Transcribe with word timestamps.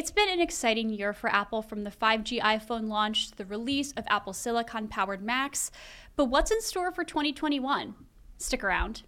It's 0.00 0.10
been 0.10 0.30
an 0.30 0.40
exciting 0.40 0.88
year 0.88 1.12
for 1.12 1.28
Apple 1.28 1.60
from 1.60 1.84
the 1.84 1.90
5G 1.90 2.40
iPhone 2.40 2.88
launch 2.88 3.32
to 3.32 3.36
the 3.36 3.44
release 3.44 3.92
of 3.98 4.06
Apple 4.08 4.32
Silicon 4.32 4.88
powered 4.88 5.22
Macs. 5.22 5.70
But 6.16 6.30
what's 6.30 6.50
in 6.50 6.62
store 6.62 6.90
for 6.90 7.04
2021? 7.04 7.94
Stick 8.38 8.64
around. 8.64 9.02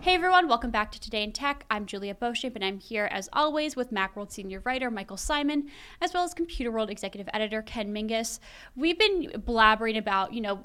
Hey 0.00 0.14
everyone, 0.14 0.46
welcome 0.46 0.70
back 0.70 0.92
to 0.92 1.00
Today 1.00 1.24
in 1.24 1.32
Tech. 1.32 1.66
I'm 1.68 1.84
Juliet 1.84 2.20
Beauchamp, 2.20 2.54
and 2.54 2.64
I'm 2.64 2.78
here 2.78 3.08
as 3.10 3.28
always 3.32 3.74
with 3.74 3.90
Macworld 3.90 4.30
senior 4.30 4.62
writer 4.64 4.92
Michael 4.92 5.16
Simon, 5.16 5.68
as 6.00 6.14
well 6.14 6.22
as 6.22 6.34
Computerworld 6.34 6.88
executive 6.88 7.28
editor 7.34 7.62
Ken 7.62 7.92
Mingis. 7.92 8.38
We've 8.76 8.98
been 8.98 9.42
blabbering 9.44 9.98
about, 9.98 10.32
you 10.32 10.40
know, 10.40 10.62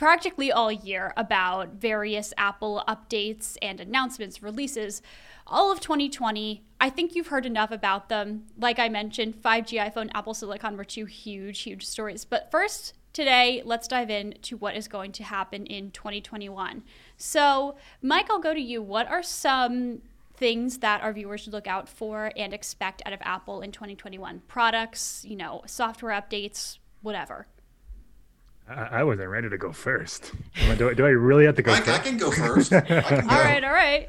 practically 0.00 0.50
all 0.50 0.72
year 0.72 1.12
about 1.14 1.74
various 1.74 2.32
Apple 2.38 2.82
updates 2.88 3.58
and 3.60 3.80
announcements, 3.80 4.42
releases, 4.42 5.02
all 5.46 5.70
of 5.70 5.78
2020. 5.78 6.64
I 6.80 6.88
think 6.88 7.14
you've 7.14 7.26
heard 7.26 7.44
enough 7.44 7.70
about 7.70 8.08
them. 8.08 8.46
Like 8.56 8.78
I 8.78 8.88
mentioned, 8.88 9.42
5G 9.42 9.92
iPhone, 9.92 10.08
Apple 10.14 10.32
Silicon 10.32 10.78
were 10.78 10.86
two 10.86 11.04
huge, 11.04 11.60
huge 11.60 11.84
stories. 11.84 12.24
But 12.24 12.50
first, 12.50 12.94
Today, 13.12 13.60
let's 13.64 13.88
dive 13.88 14.08
into 14.08 14.56
what 14.56 14.76
is 14.76 14.86
going 14.86 15.10
to 15.10 15.24
happen 15.24 15.66
in 15.66 15.90
2021. 15.90 16.84
So, 17.16 17.74
Mike, 18.00 18.30
I'll 18.30 18.38
go 18.38 18.54
to 18.54 18.60
you. 18.60 18.80
What 18.80 19.08
are 19.08 19.20
some 19.20 20.02
things 20.32 20.78
that 20.78 21.02
our 21.02 21.12
viewers 21.12 21.40
should 21.40 21.52
look 21.52 21.66
out 21.66 21.88
for 21.88 22.30
and 22.36 22.54
expect 22.54 23.02
out 23.04 23.12
of 23.12 23.18
Apple 23.22 23.62
in 23.62 23.72
2021? 23.72 24.42
Products, 24.46 25.24
you 25.28 25.34
know, 25.34 25.62
software 25.66 26.12
updates, 26.12 26.78
whatever. 27.02 27.48
I, 28.70 29.02
wasn't 29.04 29.28
ready 29.28 29.48
to 29.48 29.58
go 29.58 29.72
first. 29.72 30.32
Do, 30.78 30.94
do 30.94 31.04
I 31.04 31.10
really 31.10 31.44
have 31.44 31.56
to 31.56 31.62
go 31.62 31.72
I, 31.72 31.80
first? 31.80 31.88
I 31.88 31.98
can 31.98 32.16
go 32.16 32.30
first. 32.30 32.70
Can 32.70 32.84
go. 32.86 32.96
all 32.96 33.40
right, 33.40 33.64
all 33.64 33.72
right. 33.72 34.08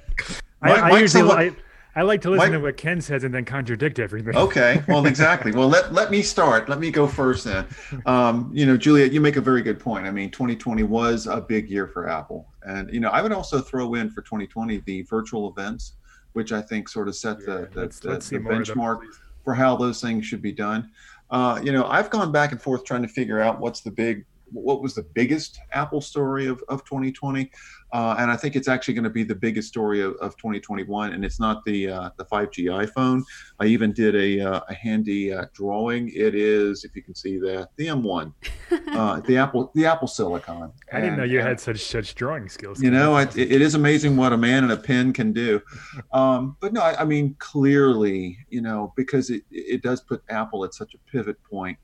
I, 0.61 0.71
I 0.71 0.99
usually, 0.99 1.55
I 1.95 2.03
like 2.03 2.21
to 2.21 2.29
listen 2.29 2.51
Mike, 2.51 2.59
to 2.59 2.63
what 2.63 2.77
Ken 2.77 3.01
says 3.01 3.23
and 3.23 3.33
then 3.33 3.43
contradict 3.43 3.99
everything. 3.99 4.35
Okay, 4.35 4.83
well, 4.87 5.05
exactly. 5.07 5.51
well, 5.51 5.67
let, 5.67 5.93
let 5.93 6.11
me 6.11 6.21
start. 6.21 6.69
Let 6.69 6.79
me 6.79 6.91
go 6.91 7.07
first 7.07 7.43
then. 7.43 7.65
Um, 8.05 8.49
you 8.53 8.65
know, 8.65 8.77
Julia, 8.77 9.07
you 9.07 9.19
make 9.19 9.35
a 9.35 9.41
very 9.41 9.61
good 9.61 9.79
point. 9.79 10.05
I 10.05 10.11
mean, 10.11 10.29
2020 10.29 10.83
was 10.83 11.27
a 11.27 11.41
big 11.41 11.69
year 11.69 11.87
for 11.87 12.07
Apple. 12.07 12.47
And, 12.63 12.93
you 12.93 12.99
know, 12.99 13.09
I 13.09 13.21
would 13.21 13.33
also 13.33 13.59
throw 13.59 13.95
in 13.95 14.09
for 14.09 14.21
2020 14.21 14.77
the 14.85 15.01
virtual 15.03 15.49
events, 15.49 15.93
which 16.33 16.51
I 16.51 16.61
think 16.61 16.87
sort 16.87 17.07
of 17.07 17.15
set 17.15 17.39
yeah, 17.39 17.45
the, 17.45 17.69
the, 17.73 17.81
let's, 17.81 17.99
the, 17.99 18.09
let's 18.09 18.29
the 18.29 18.37
benchmark 18.37 19.01
them, 19.01 19.11
for 19.43 19.53
how 19.53 19.75
those 19.75 19.99
things 19.99 20.25
should 20.25 20.41
be 20.41 20.53
done. 20.53 20.91
Uh, 21.31 21.59
you 21.63 21.71
know, 21.71 21.85
I've 21.85 22.09
gone 22.09 22.31
back 22.31 22.51
and 22.51 22.61
forth 22.61 22.85
trying 22.85 23.01
to 23.01 23.07
figure 23.07 23.39
out 23.39 23.59
what's 23.59 23.81
the 23.81 23.91
big 23.91 24.25
what 24.51 24.81
was 24.81 24.95
the 24.95 25.03
biggest 25.03 25.59
Apple 25.71 26.01
story 26.01 26.47
of, 26.47 26.63
of 26.69 26.83
2020. 26.85 27.51
Uh, 27.93 28.15
and 28.19 28.31
I 28.31 28.37
think 28.37 28.55
it's 28.55 28.69
actually 28.69 28.93
going 28.93 29.03
to 29.03 29.09
be 29.09 29.23
the 29.23 29.35
biggest 29.35 29.67
story 29.67 30.01
of, 30.01 30.13
of 30.21 30.37
2021. 30.37 31.13
And 31.13 31.25
it's 31.25 31.39
not 31.39 31.63
the 31.65 31.89
uh, 31.89 32.09
the 32.17 32.25
5G 32.25 32.65
iPhone. 32.65 33.23
I 33.59 33.65
even 33.65 33.91
did 33.91 34.15
a, 34.15 34.39
uh, 34.39 34.61
a 34.69 34.73
handy 34.73 35.33
uh, 35.33 35.45
drawing. 35.53 36.09
It 36.09 36.33
is, 36.33 36.85
if 36.85 36.95
you 36.95 37.01
can 37.01 37.15
see 37.15 37.37
that, 37.39 37.69
the 37.75 37.87
M1, 37.87 38.33
uh, 38.93 39.19
the 39.21 39.37
Apple 39.37 39.71
the 39.75 39.85
Apple 39.85 40.07
Silicon. 40.07 40.71
I 40.91 41.01
didn't 41.01 41.17
know 41.17 41.23
you 41.23 41.41
had 41.41 41.59
such 41.59 41.81
such 41.81 42.15
drawing 42.15 42.47
skills. 42.47 42.81
You 42.81 42.91
know, 42.91 43.17
it, 43.17 43.35
it 43.37 43.61
is 43.61 43.75
amazing 43.75 44.15
what 44.15 44.31
a 44.31 44.37
man 44.37 44.63
and 44.63 44.71
a 44.71 44.77
pen 44.77 45.13
can 45.13 45.33
do. 45.33 45.61
Um, 46.13 46.57
but 46.59 46.73
no, 46.73 46.81
I, 46.81 47.01
I 47.01 47.05
mean 47.05 47.35
clearly, 47.39 48.37
you 48.49 48.61
know, 48.61 48.93
because 48.97 49.29
it 49.29 49.43
it 49.49 49.81
does 49.81 50.01
put 50.01 50.21
Apple 50.29 50.65
at 50.65 50.73
such 50.73 50.93
a 50.93 50.97
pivot 51.11 51.37
point. 51.43 51.77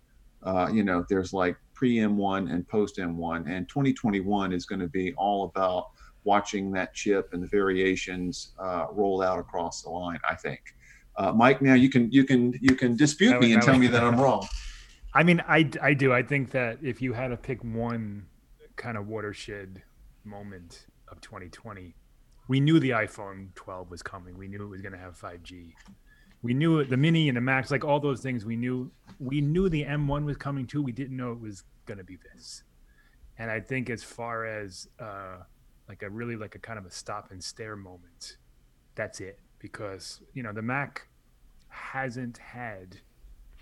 Uh, 0.44 0.70
you 0.72 0.84
know, 0.84 1.06
there's 1.10 1.34
like 1.34 1.56
pre 1.78 1.98
M1 1.98 2.52
and 2.52 2.68
post 2.68 2.98
M1. 2.98 3.48
And 3.48 3.70
2021 3.70 4.52
is 4.52 4.66
going 4.66 4.80
to 4.80 4.88
be 4.88 5.14
all 5.14 5.44
about 5.44 5.92
watching 6.24 6.72
that 6.72 6.94
chip 6.96 7.30
and 7.34 7.44
the 7.44 7.48
variations 7.48 8.54
uh, 8.58 8.88
roll 8.92 9.22
out 9.22 9.38
across 9.38 9.84
the 9.84 9.90
line. 9.90 10.20
I 10.28 10.34
think. 10.34 10.60
Uh, 11.16 11.32
Mike, 11.32 11.62
now 11.62 11.76
you 11.76 11.90
can 11.90 12.12
you 12.12 12.24
can 12.24 12.54
you 12.62 12.76
can 12.76 12.96
dispute 12.96 13.40
me 13.40 13.54
and 13.54 13.62
tell 13.62 13.78
me 13.78 13.88
that 13.88 14.04
I'm 14.04 14.20
wrong. 14.20 14.48
I 15.14 15.24
mean, 15.24 15.42
I 15.48 15.70
I 15.82 15.94
do. 15.94 16.14
I 16.14 16.24
think 16.24 16.50
that 16.52 16.80
if 16.82 17.00
you 17.02 17.14
had 17.14 17.28
to 17.28 17.38
pick 17.38 17.64
one 17.64 18.26
kind 18.76 18.98
of 18.98 19.08
watershed 19.08 19.84
moment 20.24 20.88
of 21.08 21.22
2020, 21.22 21.96
we 22.48 22.60
knew 22.60 22.80
the 22.80 22.92
iPhone 22.92 23.54
12 23.56 23.92
was 23.92 24.02
coming. 24.02 24.36
We 24.38 24.48
knew 24.48 24.64
it 24.64 24.70
was 24.70 24.82
going 24.82 24.94
to 24.94 25.00
have 25.00 25.20
5G 25.20 25.74
we 26.42 26.54
knew 26.54 26.84
the 26.84 26.98
mini 26.98 27.28
and 27.30 27.38
the 27.38 27.42
max 27.42 27.72
like 27.72 27.84
all 27.84 28.00
those 28.00 28.22
things 28.22 28.46
we 28.46 28.56
knew. 28.56 28.92
We 29.20 29.42
knew 29.42 29.70
the 29.70 29.84
m1 29.84 30.26
was 30.26 30.38
coming 30.38 30.68
too. 30.68 30.82
We 30.82 30.92
didn't 30.92 31.18
know 31.18 31.32
it 31.32 31.40
was 31.40 31.64
going 31.86 31.98
to 31.98 32.04
be 32.04 32.18
this. 32.34 32.64
And 33.40 33.52
i 33.52 33.60
think 33.60 33.90
as 33.90 34.04
far 34.04 34.46
as 34.46 34.88
uh 35.00 35.38
like 35.88 36.04
a 36.04 36.10
really 36.10 36.36
like 36.36 36.56
a 36.56 36.60
kind 36.60 36.78
of 36.78 36.86
a 36.86 36.92
stop 36.92 37.32
and 37.32 37.44
stare 37.44 37.76
moment 37.76 38.38
that's 38.96 39.20
it. 39.22 39.40
Because 39.60 40.22
you 40.34 40.44
know 40.44 40.52
the 40.52 40.62
mac 40.62 41.08
hasn't 41.70 42.38
had 42.38 42.98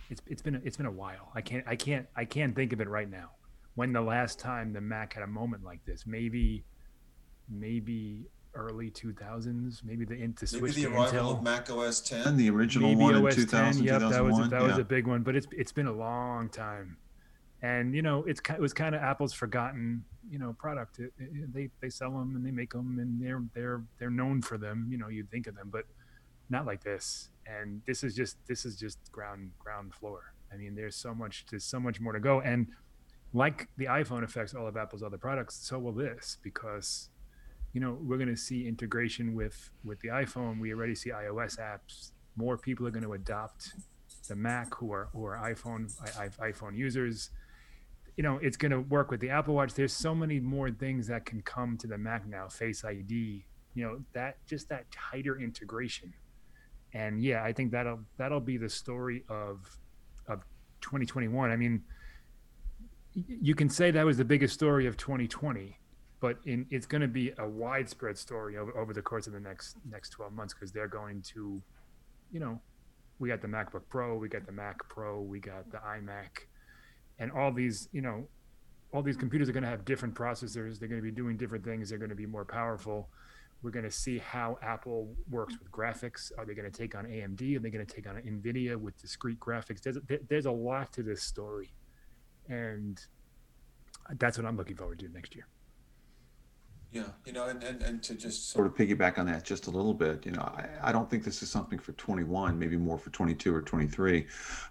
it's 0.10 0.22
it's 0.28 0.42
been 0.42 0.62
it's 0.64 0.78
been 0.78 0.86
a 0.86 0.92
while. 0.92 1.32
I 1.36 1.42
can't 1.42 1.64
i 1.68 1.76
can't 1.76 2.08
i 2.16 2.26
can't 2.26 2.56
think 2.56 2.74
of 2.74 2.82
it 2.82 2.90
right 2.90 3.10
now. 3.10 3.32
When 3.76 3.94
the 3.94 4.02
last 4.02 4.40
time 4.40 4.74
the 4.74 4.82
mac 4.82 5.14
had 5.14 5.24
a 5.24 5.28
moment 5.28 5.64
like 5.64 5.86
this 5.86 6.06
maybe 6.08 6.66
maybe 7.50 8.28
early 8.56 8.90
2000s, 8.90 9.84
maybe 9.84 10.06
the 10.06 10.16
Intel 10.16 10.48
switch 10.48 10.62
maybe 10.62 10.86
the 10.88 10.96
arrival 10.96 11.20
Intel. 11.20 11.38
of 11.38 11.44
Mac 11.44 11.70
OS 11.70 12.02
10, 12.02 12.38
the 12.38 12.50
original 12.50 12.90
maybe 12.90 13.02
one 13.02 13.16
OS 13.16 13.36
in 13.36 13.44
2000, 13.44 13.86
10, 13.86 14.02
yep, 14.02 14.12
that 14.12 14.24
was 14.24 14.40
a, 14.40 14.44
that 14.44 14.62
yeah. 14.62 14.68
was 14.68 14.78
a 14.78 14.84
big 14.84 15.08
one, 15.08 15.24
but 15.24 15.36
it's 15.36 15.48
it's 15.52 15.72
been 15.72 15.88
a 15.88 15.94
long 15.94 16.50
time, 16.50 16.98
and 17.62 17.94
you 17.94 18.02
know 18.02 18.24
it's 18.24 18.42
it 18.50 18.60
was 18.60 18.74
kind 18.74 18.96
of 18.96 19.02
Apple's 19.02 19.34
forgotten 19.34 20.04
you 20.30 20.40
know 20.40 20.56
product. 20.58 21.00
It, 21.00 21.14
it, 21.20 21.54
they 21.54 21.70
they 21.82 21.90
sell 21.90 22.12
them 22.12 22.36
and 22.36 22.46
they 22.46 22.52
make 22.52 22.74
them 22.74 22.98
and 23.00 23.22
they're 23.22 23.44
they're 23.54 23.84
they're 24.00 24.10
known 24.10 24.42
for 24.42 24.58
them. 24.58 24.88
You 24.90 24.98
know 24.98 25.10
you'd 25.10 25.30
think 25.30 25.48
of 25.48 25.56
them, 25.56 25.70
but 25.72 25.86
not 26.50 26.66
like 26.66 26.84
this. 26.84 27.30
And 27.46 27.82
this 27.86 28.04
is 28.04 28.16
just 28.16 28.38
this 28.48 28.66
is 28.66 28.78
just 28.78 28.98
ground 29.12 29.52
ground 29.60 29.94
floor. 29.94 30.34
I 30.52 30.58
mean, 30.58 30.76
there's 30.76 30.96
so 30.96 31.14
much 31.14 31.46
there's 31.50 31.66
so 31.66 31.80
much 31.80 32.00
more 32.00 32.14
to 32.14 32.20
go 32.20 32.42
and 32.42 32.68
like 33.34 33.68
the 33.78 33.86
iPhone 33.86 34.24
affects 34.24 34.54
all 34.54 34.66
of 34.66 34.78
Apple's 34.78 35.04
other 35.04 35.18
products, 35.18 35.56
so 35.56 35.78
will 35.78 35.92
this 35.92 36.38
because 36.42 37.10
you 37.76 37.82
know 37.82 37.98
we're 38.02 38.18
going 38.18 38.30
to 38.30 38.38
see 38.38 38.66
integration 38.66 39.36
with 39.36 39.70
with 39.84 40.00
the 40.00 40.08
iphone. 40.08 40.60
We 40.62 40.74
already 40.74 40.96
see 40.96 41.10
ios 41.10 41.60
apps. 41.60 42.12
More 42.38 42.58
people 42.58 42.88
are 42.88 42.92
going 42.92 43.04
to 43.04 43.14
adopt 43.14 43.74
the 44.30 44.36
mac 44.36 44.74
who 44.76 44.94
are 44.94 45.10
who 45.12 45.26
are 45.26 45.36
iphone 45.52 45.94
I, 46.18 46.30
iphone 46.50 46.76
users. 46.78 47.32
You 48.16 48.24
know 48.24 48.40
it's 48.42 48.56
going 48.56 48.72
to 48.72 48.80
work 48.80 49.12
with 49.12 49.20
the 49.20 49.30
apple 49.30 49.56
watch. 49.56 49.74
There's 49.74 49.92
so 49.92 50.16
many 50.16 50.40
more 50.40 50.72
things 50.72 51.06
that 51.08 51.26
can 51.26 51.42
come 51.42 51.78
to 51.80 51.88
the 51.88 51.98
mac 51.98 52.26
now 52.26 52.48
face 52.48 52.86
id 52.86 53.46
you 53.74 53.84
know 53.84 54.00
that 54.14 54.38
just 54.48 54.70
that 54.70 54.90
tighter 54.90 55.38
integration. 55.38 56.14
And 56.94 57.22
yeah 57.22 57.44
i 57.44 57.52
think 57.52 57.72
that'll 57.74 58.00
that'll 58.16 58.40
be 58.40 58.56
the 58.56 58.70
story 58.70 59.26
of 59.28 59.78
of 60.30 60.46
2021 60.80 61.52
i 61.52 61.58
mean 61.58 61.84
you 63.14 63.54
can 63.54 63.70
say 63.70 63.92
that 63.92 64.06
was 64.06 64.16
the 64.16 64.24
biggest 64.24 64.54
story 64.54 64.88
of 64.88 64.96
2020 64.96 65.78
but 66.20 66.38
in, 66.46 66.66
it's 66.70 66.86
going 66.86 67.02
to 67.02 67.08
be 67.08 67.32
a 67.38 67.48
widespread 67.48 68.18
story 68.18 68.58
over, 68.58 68.76
over 68.78 68.94
the 68.94 69.02
course 69.02 69.28
of 69.28 69.34
the 69.34 69.40
next 69.40 69.78
next 69.90 70.10
12 70.10 70.34
months 70.34 70.54
because 70.54 70.72
they're 70.72 70.88
going 70.88 71.22
to 71.22 71.62
you 72.32 72.40
know 72.40 72.60
we 73.20 73.30
got 73.30 73.42
the 73.42 73.48
macbook 73.48 73.84
pro 73.90 74.16
we 74.16 74.28
got 74.28 74.46
the 74.46 74.52
mac 74.52 74.78
pro 74.90 75.22
we 75.22 75.40
got 75.40 75.70
the 75.72 75.78
imac 75.78 76.48
and 77.20 77.32
all 77.32 77.52
these 77.52 77.90
you 77.92 78.02
know 78.02 78.28
all 78.94 79.02
these 79.02 79.18
computers 79.18 79.50
are 79.50 79.52
going 79.52 79.64
to 79.64 79.70
have 79.70 79.84
different 79.84 80.16
processors 80.16 80.80
they're 80.80 80.90
going 80.90 81.02
to 81.02 81.06
be 81.06 81.12
doing 81.12 81.38
different 81.38 81.64
things 81.64 81.90
they're 81.90 81.98
going 82.00 82.10
to 82.10 82.16
be 82.16 82.26
more 82.26 82.46
powerful. 82.46 83.10
We're 83.64 83.72
going 83.72 83.86
to 83.86 83.92
see 83.92 84.20
how 84.20 84.60
apple 84.62 85.16
works 85.28 85.58
with 85.58 85.72
graphics. 85.72 86.32
Are 86.38 86.46
they 86.46 86.54
going 86.54 86.70
to 86.70 86.78
take 86.78 86.94
on 86.94 87.06
amd 87.06 87.56
are 87.56 87.60
they 87.60 87.72
going 87.72 87.86
to 87.86 87.92
take 87.96 88.08
on 88.08 88.16
nvidia 88.16 88.76
with 88.76 89.00
discrete 89.02 89.40
graphics? 89.40 89.82
There's 89.82 89.98
there's 90.30 90.46
a 90.46 90.52
lot 90.52 90.94
to 90.94 91.04
this 91.04 91.24
story 91.24 91.74
and 92.48 93.00
that's 94.18 94.38
what 94.38 94.46
i'm 94.46 94.58
looking 94.58 94.76
forward 94.76 95.00
to 95.00 95.08
next 95.10 95.36
year 95.36 95.48
yeah, 96.96 97.04
you 97.26 97.34
know, 97.34 97.48
and, 97.48 97.62
and, 97.62 97.82
and 97.82 98.02
to 98.04 98.16
just 98.16 98.52
sort 98.52 98.66
of 98.66 98.74
piggyback 98.74 99.18
on 99.18 99.26
that 99.26 99.44
just 99.44 99.68
a 99.68 99.70
little 99.70 99.94
bit, 99.94 100.26
you 100.26 100.32
know, 100.32 100.44
I, 100.44 100.66
I 100.82 100.92
don't 100.94 101.10
think 101.10 101.26
this 101.26 101.44
is 101.44 101.52
something 101.52 101.78
for 101.78 101.92
21, 101.92 102.58
maybe 102.58 102.78
more 102.78 102.98
for 102.98 103.10
22 103.10 103.54
or 103.54 103.62
23, 103.62 104.26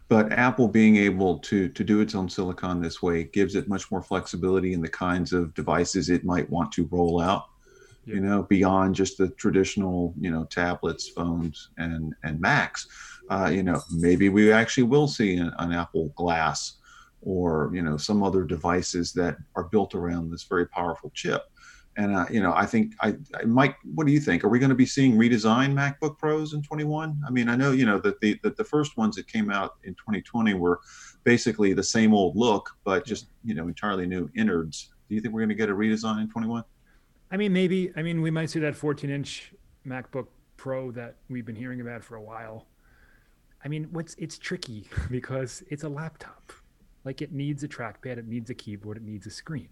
but 0.09 0.33
Apple 0.33 0.67
being 0.67 0.97
able 0.97 1.39
to 1.41 1.69
to 1.69 1.85
do 1.85 2.01
its 2.01 2.15
own 2.15 2.31
silicon 2.31 2.81
this 2.81 3.03
way 3.03 3.25
gives 3.25 3.57
it 3.57 3.69
much 3.69 3.91
more 3.91 4.01
flexibility 4.01 4.73
in 4.73 4.81
the 4.81 4.89
kinds 4.89 5.35
of 5.35 5.53
devices 5.53 6.09
it 6.09 6.25
might 6.25 6.49
want 6.49 6.73
to 6.73 6.89
roll 6.91 7.21
out, 7.21 7.45
yeah. 8.07 8.15
you 8.15 8.21
know, 8.23 8.45
beyond 8.45 8.95
just 8.95 9.19
the 9.19 9.29
traditional, 9.29 10.15
you 10.19 10.31
know, 10.31 10.45
tablets, 10.45 11.11
phones, 11.11 11.69
and 11.77 12.15
and 12.23 12.41
Macs. 12.41 12.89
Uh, 13.29 13.51
you 13.53 13.63
know, 13.63 13.83
maybe 13.93 14.31
we 14.31 14.51
actually 14.51 14.85
will 14.85 15.09
see 15.09 15.37
an, 15.37 15.53
an 15.59 15.73
Apple 15.73 16.09
Glass 16.17 16.77
or 17.21 17.71
you 17.75 17.83
know 17.83 17.99
some 17.99 18.23
other 18.23 18.45
devices 18.45 19.13
that 19.13 19.37
are 19.57 19.65
built 19.65 19.95
around 19.95 20.31
this 20.31 20.45
very 20.45 20.67
powerful 20.67 21.11
chip 21.15 21.51
and 21.97 22.15
uh, 22.15 22.27
you 22.31 22.41
know, 22.41 22.53
I 22.53 22.67
think 22.67 22.95
I, 23.01 23.15
I, 23.35 23.45
Mike, 23.45 23.77
what 23.95 24.07
do 24.07 24.13
you 24.13 24.21
think? 24.21 24.45
Are 24.45 24.49
we 24.49 24.59
going 24.59 24.71
to 24.71 24.75
be 24.75 24.87
seeing 24.87 25.17
redesigned 25.17 25.75
MacBook 25.75 26.19
Pros 26.19 26.53
in 26.53 26.63
21? 26.63 27.21
I 27.27 27.31
mean, 27.31 27.49
I 27.49 27.57
know 27.57 27.73
you 27.73 27.87
know 27.87 27.99
that 28.01 28.21
the 28.21 28.39
that 28.43 28.57
the 28.57 28.65
first 28.65 28.97
ones 28.97 29.17
that 29.17 29.29
came 29.29 29.51
out 29.51 29.75
in 29.85 29.95
2020 29.95 30.55
were 30.55 30.81
basically 31.23 31.73
the 31.73 31.83
same 31.83 32.13
old 32.13 32.37
look, 32.37 32.71
but 32.85 33.07
just 33.07 33.29
you 33.45 33.55
know 33.55 33.69
entirely 33.69 34.07
new 34.07 34.29
innards. 34.37 34.93
Do 35.09 35.15
you 35.15 35.21
think 35.21 35.35
we're 35.35 35.41
going 35.41 35.51
to 35.51 35.55
get 35.55 35.69
a 35.69 35.75
redesign 35.75 36.23
in 36.23 36.31
21? 36.31 36.65
I 37.31 37.37
mean, 37.37 37.53
maybe. 37.53 37.93
I 37.97 38.03
mean, 38.03 38.23
we 38.23 38.31
might 38.31 38.51
see 38.51 38.61
that 38.61 38.75
14-inch 38.75 39.53
MacBook 39.87 40.27
Pro 40.57 40.91
that 40.93 41.17
we've 41.29 41.45
been 41.45 41.57
hearing 41.57 41.81
about 41.81 42.03
for 42.03 42.17
a 42.17 42.23
while. 42.23 42.67
I 43.65 43.69
mean, 43.69 43.89
what's 43.93 44.15
it's 44.15 44.39
tricky 44.39 44.89
because 45.11 45.63
it's 45.69 45.85
a 45.85 45.89
laptop. 45.89 46.53
Like 47.05 47.21
it 47.21 47.33
needs 47.33 47.63
a 47.63 47.69
trackpad, 47.69 48.19
it 48.19 48.27
needs 48.27 48.51
a 48.51 48.55
keyboard, 48.55 48.97
it 48.97 49.03
needs 49.03 49.27
a 49.27 49.31
screen. 49.31 49.69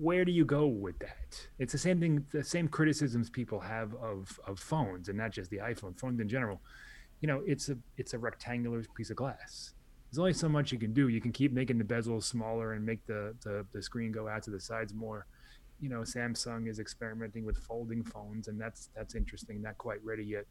Where 0.00 0.24
do 0.24 0.32
you 0.32 0.44
go 0.44 0.66
with 0.66 0.98
that? 1.00 1.48
It's 1.58 1.72
the 1.72 1.78
same 1.78 2.00
thing, 2.00 2.24
the 2.32 2.44
same 2.44 2.68
criticisms 2.68 3.30
people 3.30 3.60
have 3.60 3.94
of 3.94 4.38
of 4.46 4.58
phones, 4.58 5.08
and 5.08 5.18
not 5.18 5.32
just 5.32 5.50
the 5.50 5.58
iPhone, 5.58 5.98
phones 5.98 6.20
in 6.20 6.28
general. 6.28 6.60
You 7.20 7.28
know, 7.28 7.42
it's 7.46 7.68
a 7.68 7.76
it's 7.96 8.14
a 8.14 8.18
rectangular 8.18 8.82
piece 8.94 9.10
of 9.10 9.16
glass. 9.16 9.74
There's 10.10 10.18
only 10.18 10.32
so 10.32 10.48
much 10.48 10.72
you 10.72 10.78
can 10.78 10.94
do. 10.94 11.08
You 11.08 11.20
can 11.20 11.32
keep 11.32 11.52
making 11.52 11.78
the 11.78 11.84
bezels 11.84 12.24
smaller 12.24 12.74
and 12.74 12.84
make 12.84 13.04
the 13.06 13.34
the, 13.42 13.66
the 13.72 13.82
screen 13.82 14.12
go 14.12 14.28
out 14.28 14.42
to 14.44 14.50
the 14.50 14.60
sides 14.60 14.94
more 14.94 15.26
you 15.80 15.88
know 15.88 16.00
samsung 16.00 16.68
is 16.68 16.78
experimenting 16.78 17.44
with 17.44 17.56
folding 17.56 18.02
phones 18.02 18.48
and 18.48 18.60
that's 18.60 18.90
that's 18.96 19.14
interesting 19.14 19.62
not 19.62 19.78
quite 19.78 20.02
ready 20.04 20.24
yet 20.24 20.44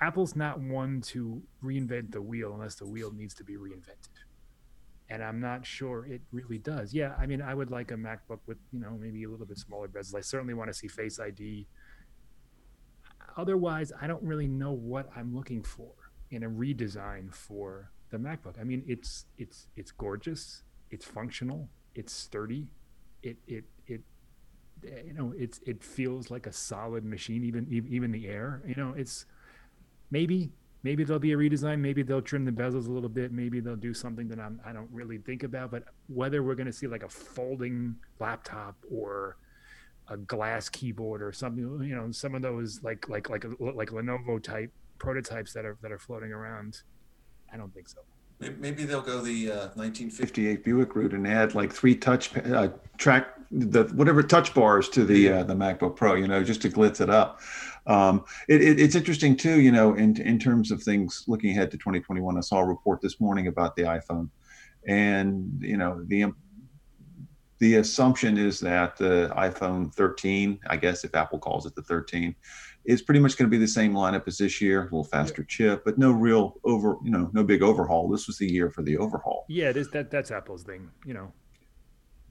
apple's 0.00 0.36
not 0.36 0.60
one 0.60 1.00
to 1.00 1.42
reinvent 1.62 2.12
the 2.12 2.22
wheel 2.22 2.52
unless 2.54 2.76
the 2.76 2.86
wheel 2.86 3.12
needs 3.12 3.34
to 3.34 3.44
be 3.44 3.56
reinvented 3.56 4.08
and 5.08 5.22
i'm 5.22 5.40
not 5.40 5.64
sure 5.64 6.06
it 6.06 6.20
really 6.32 6.58
does. 6.58 6.92
Yeah 6.92 7.14
i 7.18 7.26
mean 7.26 7.40
i 7.40 7.54
would 7.54 7.70
like 7.70 7.90
a 7.90 7.94
macbook 7.94 8.40
with 8.46 8.58
you 8.72 8.80
know 8.80 8.96
maybe 9.00 9.24
a 9.24 9.28
little 9.28 9.46
bit 9.46 9.58
smaller 9.58 9.88
bezel 9.88 10.18
i 10.18 10.20
certainly 10.20 10.54
want 10.54 10.68
to 10.68 10.74
see 10.74 10.88
face 10.88 11.18
id 11.20 11.66
otherwise 13.36 13.92
i 14.00 14.06
don't 14.06 14.22
really 14.22 14.46
know 14.46 14.72
what 14.72 15.08
i'm 15.16 15.34
looking 15.34 15.62
for 15.62 15.92
in 16.30 16.42
a 16.42 16.50
redesign 16.50 17.32
for 17.32 17.90
the 18.10 18.18
macbook. 18.18 18.58
I 18.60 18.64
mean 18.64 18.82
it's 18.86 19.26
it's 19.38 19.68
it's 19.76 19.90
gorgeous 19.90 20.62
it's 20.90 21.04
functional 21.04 21.68
it's 21.94 22.12
sturdy 22.12 22.68
it 23.22 23.36
it 23.46 23.64
it 23.86 24.02
you 24.82 25.12
know 25.12 25.32
it's 25.36 25.60
it 25.66 25.82
feels 25.82 26.30
like 26.30 26.46
a 26.46 26.52
solid 26.52 27.04
machine 27.04 27.44
even 27.44 27.66
even 27.70 28.12
the 28.12 28.28
air 28.28 28.62
you 28.66 28.74
know 28.76 28.94
it's 28.96 29.26
maybe 30.10 30.52
maybe 30.86 31.02
there'll 31.02 31.18
be 31.18 31.32
a 31.32 31.36
redesign. 31.36 31.80
Maybe 31.80 32.04
they'll 32.04 32.22
trim 32.22 32.44
the 32.44 32.52
bezels 32.52 32.86
a 32.86 32.92
little 32.92 33.08
bit. 33.08 33.32
Maybe 33.32 33.58
they'll 33.58 33.74
do 33.74 33.92
something 33.92 34.28
that 34.28 34.38
I'm, 34.38 34.60
i 34.64 34.72
don't 34.72 34.88
really 34.92 35.18
think 35.18 35.42
about. 35.42 35.72
But 35.72 35.82
whether 36.06 36.44
we're 36.44 36.54
going 36.54 36.68
to 36.68 36.72
see 36.72 36.86
like 36.86 37.02
a 37.02 37.08
folding 37.08 37.96
laptop 38.20 38.76
or 38.88 39.36
a 40.08 40.16
glass 40.16 40.68
keyboard 40.68 41.20
or 41.20 41.32
something 41.32 41.64
you 41.82 41.96
know 41.96 42.12
some 42.12 42.36
of 42.36 42.40
those 42.40 42.80
like 42.84 43.08
like 43.08 43.28
like 43.28 43.44
like 43.58 43.90
lenovo 43.90 44.40
type 44.40 44.70
prototypes 44.98 45.52
that 45.52 45.64
are 45.64 45.76
that 45.82 45.90
are 45.90 45.98
floating 45.98 46.30
around 46.30 46.82
i 47.52 47.56
don't 47.56 47.74
think 47.74 47.88
so 47.88 47.98
Maybe 48.38 48.84
they'll 48.84 49.00
go 49.00 49.22
the 49.22 49.50
uh, 49.50 49.68
1958 49.74 50.62
Buick 50.62 50.94
route 50.94 51.14
and 51.14 51.26
add 51.26 51.54
like 51.54 51.72
three 51.72 51.94
touch 51.94 52.36
uh, 52.36 52.68
track 52.98 53.28
the 53.50 53.84
whatever 53.94 54.22
touch 54.22 54.52
bars 54.52 54.88
to 54.90 55.04
the 55.04 55.30
uh, 55.30 55.42
the 55.44 55.54
MacBook 55.54 55.96
Pro, 55.96 56.14
you 56.14 56.26
know, 56.26 56.42
just 56.42 56.60
to 56.62 56.68
glitz 56.68 57.00
it 57.00 57.08
up. 57.08 57.40
Um, 57.86 58.24
it, 58.48 58.60
it, 58.60 58.80
it's 58.80 58.94
interesting 58.94 59.36
too, 59.36 59.60
you 59.60 59.72
know, 59.72 59.94
in 59.94 60.20
in 60.20 60.38
terms 60.38 60.70
of 60.70 60.82
things 60.82 61.24
looking 61.26 61.50
ahead 61.50 61.70
to 61.70 61.78
2021. 61.78 62.36
I 62.36 62.40
saw 62.40 62.58
a 62.58 62.64
report 62.64 63.00
this 63.00 63.20
morning 63.20 63.46
about 63.46 63.74
the 63.76 63.82
iPhone, 63.82 64.28
and 64.86 65.58
you 65.60 65.76
know 65.76 66.02
the 66.04 66.32
the 67.58 67.76
assumption 67.76 68.36
is 68.36 68.60
that 68.60 68.96
the 68.96 69.32
iPhone 69.36 69.94
13, 69.94 70.60
I 70.68 70.76
guess 70.76 71.04
if 71.04 71.14
Apple 71.14 71.38
calls 71.38 71.64
it 71.64 71.74
the 71.74 71.82
13, 71.82 72.34
is 72.86 73.02
pretty 73.02 73.20
much 73.20 73.36
going 73.36 73.50
to 73.50 73.54
be 73.54 73.60
the 73.60 73.68
same 73.68 73.92
lineup 73.92 74.26
as 74.26 74.38
this 74.38 74.60
year, 74.60 74.82
a 74.82 74.84
little 74.84 75.04
faster 75.04 75.42
yeah. 75.42 75.46
chip, 75.48 75.84
but 75.84 75.98
no 75.98 76.12
real 76.12 76.54
over, 76.64 76.96
you 77.04 77.10
know, 77.10 77.30
no 77.32 77.42
big 77.42 77.62
overhaul. 77.62 78.08
This 78.08 78.26
was 78.26 78.38
the 78.38 78.50
year 78.50 78.70
for 78.70 78.82
the 78.82 78.96
overhaul. 78.96 79.44
Yeah, 79.48 79.72
this 79.72 79.88
that 79.88 80.10
that's 80.10 80.30
Apple's 80.30 80.62
thing. 80.62 80.90
You 81.04 81.14
know, 81.14 81.32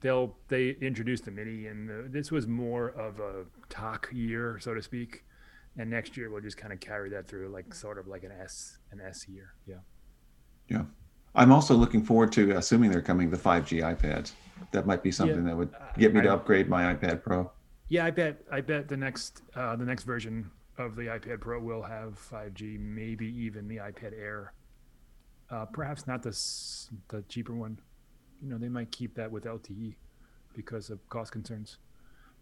they'll 0.00 0.36
they 0.48 0.70
introduced 0.80 1.24
the 1.24 1.30
mini, 1.30 1.66
and 1.66 1.88
the, 1.88 2.08
this 2.08 2.30
was 2.30 2.46
more 2.46 2.88
of 2.88 3.20
a 3.20 3.44
talk 3.68 4.08
year, 4.12 4.58
so 4.60 4.74
to 4.74 4.82
speak. 4.82 5.24
And 5.78 5.90
next 5.90 6.16
year 6.16 6.30
we'll 6.30 6.40
just 6.40 6.56
kind 6.56 6.72
of 6.72 6.80
carry 6.80 7.10
that 7.10 7.28
through, 7.28 7.48
like 7.48 7.74
sort 7.74 7.98
of 7.98 8.06
like 8.06 8.24
an 8.24 8.32
S 8.32 8.78
an 8.92 9.00
S 9.00 9.28
year. 9.28 9.54
Yeah. 9.66 9.76
Yeah. 10.68 10.82
I'm 11.34 11.52
also 11.52 11.74
looking 11.74 12.02
forward 12.02 12.32
to 12.32 12.56
assuming 12.56 12.90
they're 12.90 13.02
coming 13.02 13.30
the 13.30 13.36
5G 13.36 13.82
iPads. 13.82 14.32
That 14.72 14.86
might 14.86 15.02
be 15.02 15.12
something 15.12 15.42
yeah. 15.42 15.50
that 15.50 15.56
would 15.56 15.74
get 15.98 16.14
me 16.14 16.22
to 16.22 16.32
upgrade 16.32 16.66
my 16.66 16.94
iPad 16.94 17.22
Pro. 17.22 17.50
Yeah, 17.88 18.04
I 18.04 18.10
bet. 18.10 18.42
I 18.50 18.60
bet 18.60 18.88
the 18.88 18.96
next 18.96 19.42
uh, 19.54 19.76
the 19.76 19.84
next 19.84 20.04
version 20.04 20.50
of 20.78 20.96
the 20.96 21.02
iPad 21.02 21.40
Pro 21.40 21.60
will 21.60 21.82
have 21.82 22.18
5G, 22.30 22.78
maybe 22.78 23.26
even 23.26 23.68
the 23.68 23.76
iPad 23.76 24.12
Air. 24.18 24.52
Uh, 25.50 25.64
perhaps 25.66 26.06
not 26.06 26.22
the 26.22 26.36
the 27.08 27.22
cheaper 27.28 27.54
one. 27.54 27.78
You 28.42 28.50
know, 28.50 28.58
they 28.58 28.68
might 28.68 28.90
keep 28.90 29.14
that 29.14 29.30
with 29.30 29.44
LTE 29.44 29.94
because 30.54 30.90
of 30.90 31.06
cost 31.08 31.32
concerns. 31.32 31.78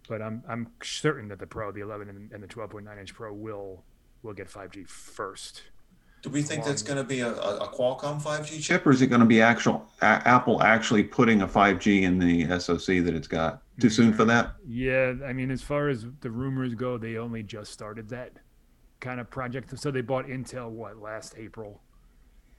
But 0.08 0.22
I'm 0.22 0.42
I'm 0.48 0.68
certain 0.82 1.28
that 1.28 1.38
the 1.38 1.46
Pro, 1.46 1.72
the 1.72 1.80
11 1.80 2.08
and, 2.08 2.32
and 2.32 2.42
the 2.42 2.46
12.9 2.46 2.98
inch 2.98 3.14
Pro 3.14 3.32
will 3.32 3.84
will 4.22 4.34
get 4.34 4.48
5G 4.48 4.88
first. 4.88 5.62
Do 6.24 6.30
we 6.30 6.40
think 6.40 6.64
that's 6.64 6.80
going 6.80 6.96
to 6.96 7.04
be 7.04 7.20
a, 7.20 7.34
a 7.34 7.68
Qualcomm 7.68 8.18
5G 8.18 8.62
chip, 8.62 8.86
or 8.86 8.92
is 8.92 9.02
it 9.02 9.08
going 9.08 9.20
to 9.20 9.26
be 9.26 9.42
actual 9.42 9.86
a- 10.00 10.26
Apple 10.26 10.62
actually 10.62 11.04
putting 11.04 11.42
a 11.42 11.46
5G 11.46 12.00
in 12.00 12.18
the 12.18 12.58
SoC 12.58 13.04
that 13.04 13.14
it's 13.14 13.28
got? 13.28 13.60
Too 13.78 13.90
soon 13.90 14.14
for 14.14 14.24
that? 14.24 14.54
Yeah, 14.66 15.12
I 15.22 15.34
mean, 15.34 15.50
as 15.50 15.60
far 15.60 15.90
as 15.90 16.06
the 16.22 16.30
rumors 16.30 16.74
go, 16.74 16.96
they 16.96 17.18
only 17.18 17.42
just 17.42 17.72
started 17.72 18.08
that 18.08 18.32
kind 19.00 19.20
of 19.20 19.28
project. 19.28 19.78
So 19.78 19.90
they 19.90 20.00
bought 20.00 20.24
Intel 20.24 20.70
what 20.70 20.96
last 20.96 21.34
April. 21.36 21.82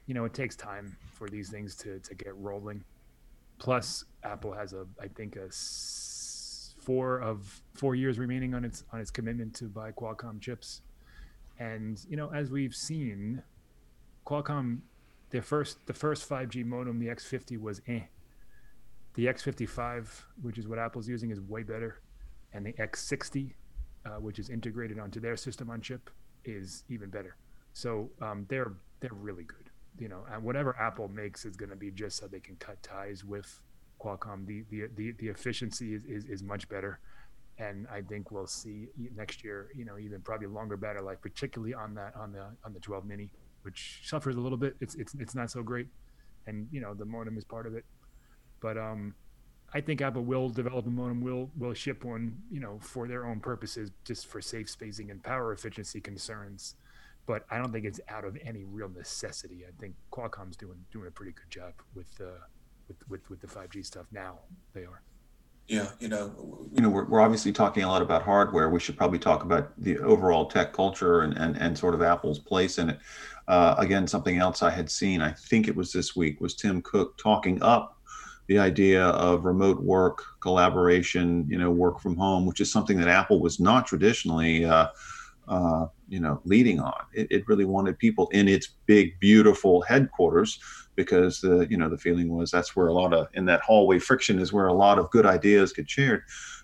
You 0.05 0.13
know, 0.13 0.25
it 0.25 0.35
takes 0.35 0.55
time 0.55 0.95
for 1.13 1.27
these 1.27 1.49
things 1.49 1.75
to 1.77 1.97
to 2.01 2.13
get 2.13 2.35
rolling. 2.35 2.83
Plus, 3.57 4.05
Apple 4.23 4.53
has 4.53 4.73
a 4.73 4.85
I 5.01 5.07
think 5.07 5.37
a 5.37 5.49
four 6.83 7.19
of 7.19 7.63
four 7.73 7.95
years 7.95 8.19
remaining 8.19 8.53
on 8.53 8.63
its 8.63 8.83
on 8.93 8.99
its 8.99 9.09
commitment 9.09 9.55
to 9.55 9.63
buy 9.65 9.91
Qualcomm 9.91 10.39
chips. 10.39 10.81
And 11.57 11.99
you 12.07 12.15
know, 12.15 12.29
as 12.31 12.51
we've 12.51 12.75
seen, 12.75 13.41
Qualcomm, 14.25 14.79
their 15.29 15.41
first 15.41 15.85
the 15.85 15.93
first 15.93 16.27
5G 16.27 16.65
modem, 16.65 16.99
the 16.99 17.07
X50 17.07 17.59
was 17.59 17.81
eh. 17.87 18.01
The 19.13 19.27
X55, 19.27 20.07
which 20.41 20.57
is 20.57 20.67
what 20.67 20.79
Apple's 20.79 21.07
using, 21.07 21.31
is 21.31 21.39
way 21.39 21.63
better, 21.63 22.01
and 22.51 22.65
the 22.65 22.73
X60, 22.73 23.53
uh, 24.05 24.09
which 24.19 24.39
is 24.39 24.49
integrated 24.49 24.99
onto 24.99 25.19
their 25.19 25.37
system 25.37 25.69
on 25.69 25.79
chip, 25.79 26.09
is 26.43 26.83
even 26.89 27.09
better. 27.09 27.37
So 27.73 28.09
um, 28.21 28.45
they're 28.49 28.73
they're 28.99 29.13
really 29.13 29.43
good. 29.43 29.69
You 29.97 30.09
know, 30.09 30.25
and 30.29 30.43
whatever 30.43 30.75
Apple 30.77 31.07
makes 31.07 31.45
is 31.45 31.55
going 31.55 31.69
to 31.69 31.75
be 31.75 31.91
just 31.91 32.17
so 32.17 32.27
they 32.27 32.41
can 32.41 32.55
cut 32.57 32.81
ties 32.83 33.23
with 33.23 33.61
Qualcomm. 34.01 34.45
The 34.45 34.63
the 34.69 34.89
the, 34.95 35.11
the 35.13 35.27
efficiency 35.27 35.93
is, 35.93 36.03
is, 36.05 36.25
is 36.25 36.43
much 36.43 36.67
better, 36.67 36.99
and 37.59 37.87
I 37.91 38.01
think 38.01 38.31
we'll 38.31 38.47
see 38.47 38.87
next 39.15 39.43
year. 39.43 39.69
You 39.75 39.85
know, 39.85 39.97
even 39.97 40.21
probably 40.21 40.47
longer 40.47 40.77
battery 40.77 41.03
life, 41.03 41.21
particularly 41.21 41.73
on 41.73 41.93
that 41.95 42.15
on 42.15 42.31
the 42.31 42.45
on 42.65 42.73
the 42.73 42.79
12 42.79 43.05
mini 43.05 43.29
which 43.65 44.01
suffers 44.05 44.35
a 44.35 44.39
little 44.39 44.57
bit. 44.57 44.75
It's 44.79 44.95
it's 44.95 45.15
it's 45.15 45.35
not 45.35 45.49
so 45.49 45.63
great, 45.63 45.87
and 46.45 46.67
you 46.71 46.79
know 46.79 46.93
the 46.93 47.05
modem 47.05 47.37
is 47.37 47.43
part 47.43 47.65
of 47.65 47.75
it. 47.75 47.83
But 48.61 48.77
um, 48.77 49.15
I 49.73 49.81
think 49.81 50.01
Apple 50.01 50.23
will 50.23 50.49
develop 50.49 50.85
a 50.85 50.89
modem, 50.89 51.21
will 51.21 51.49
will 51.57 51.73
ship 51.73 52.05
one, 52.05 52.37
you 52.51 52.59
know, 52.59 52.77
for 52.79 53.07
their 53.07 53.25
own 53.25 53.39
purposes, 53.39 53.91
just 54.05 54.27
for 54.27 54.39
safe 54.39 54.69
spacing 54.69 55.09
and 55.09 55.21
power 55.21 55.51
efficiency 55.51 55.99
concerns. 55.99 56.75
But 57.25 57.43
I 57.49 57.57
don't 57.57 57.73
think 57.73 57.85
it's 57.85 57.99
out 58.07 58.23
of 58.23 58.37
any 58.45 58.63
real 58.63 58.89
necessity. 58.89 59.65
I 59.67 59.71
think 59.81 59.95
Qualcomm's 60.11 60.55
doing 60.55 60.85
doing 60.91 61.07
a 61.07 61.11
pretty 61.11 61.31
good 61.31 61.49
job 61.49 61.73
with 61.95 62.09
uh, 62.21 62.45
with, 62.87 62.97
with 63.09 63.29
with 63.31 63.41
the 63.41 63.47
5G 63.47 63.83
stuff 63.83 64.05
now. 64.11 64.39
They 64.73 64.81
are. 64.81 65.01
Yeah, 65.67 65.89
you 65.99 66.09
know, 66.09 66.67
you 66.73 66.81
know, 66.81 66.89
we're, 66.89 67.05
we're 67.05 67.21
obviously 67.21 67.51
talking 67.51 67.83
a 67.83 67.87
lot 67.87 68.03
about 68.03 68.21
hardware. 68.21 68.69
We 68.69 68.79
should 68.79 68.97
probably 68.97 69.17
talk 69.17 69.43
about 69.43 69.71
the 69.81 69.97
overall 69.99 70.45
tech 70.45 70.73
culture 70.73 71.21
and, 71.21 71.35
and, 71.37 71.57
and 71.57 71.77
sort 71.77 71.95
of 71.95 72.03
Apple's 72.03 72.37
place 72.37 72.77
in 72.77 72.91
it. 72.91 72.99
Uh, 73.47 73.73
again, 73.79 74.07
something 74.07 74.37
else 74.37 74.61
I 74.61 74.69
had 74.69 74.89
seen, 74.91 75.21
I 75.21 75.31
think 75.31 75.67
it 75.67 75.75
was 75.75 75.91
this 75.91 76.15
week, 76.15 76.39
was 76.39 76.55
Tim 76.55 76.81
Cook 76.81 77.17
talking 77.17 77.61
up 77.63 77.99
the 78.47 78.59
idea 78.59 79.05
of 79.07 79.45
remote 79.45 79.81
work, 79.81 80.23
collaboration, 80.39 81.47
you 81.49 81.57
know, 81.57 81.71
work 81.71 81.99
from 81.99 82.15
home, 82.15 82.45
which 82.45 82.61
is 82.61 82.71
something 82.71 82.97
that 82.97 83.07
Apple 83.07 83.39
was 83.39 83.59
not 83.59 83.87
traditionally, 83.87 84.65
uh, 84.65 84.87
uh, 85.47 85.87
you 86.07 86.19
know, 86.19 86.41
leading 86.45 86.79
on. 86.79 87.05
It, 87.13 87.27
it 87.31 87.47
really 87.47 87.65
wanted 87.65 87.97
people 87.97 88.29
in 88.29 88.47
its 88.47 88.67
big, 88.85 89.19
beautiful 89.19 89.81
headquarters 89.81 90.59
because 90.95 91.41
the 91.41 91.67
you 91.69 91.77
know 91.77 91.89
the 91.89 91.97
feeling 91.97 92.29
was 92.29 92.51
that's 92.51 92.75
where 92.75 92.87
a 92.87 92.93
lot 92.93 93.13
of 93.13 93.27
in 93.33 93.45
that 93.45 93.61
hallway 93.61 93.99
friction 93.99 94.39
is 94.39 94.53
where 94.53 94.67
a 94.67 94.73
lot 94.73 94.97
of 94.99 95.09
good 95.11 95.25
ideas 95.25 95.73
get 95.73 95.89
shared 95.89 96.23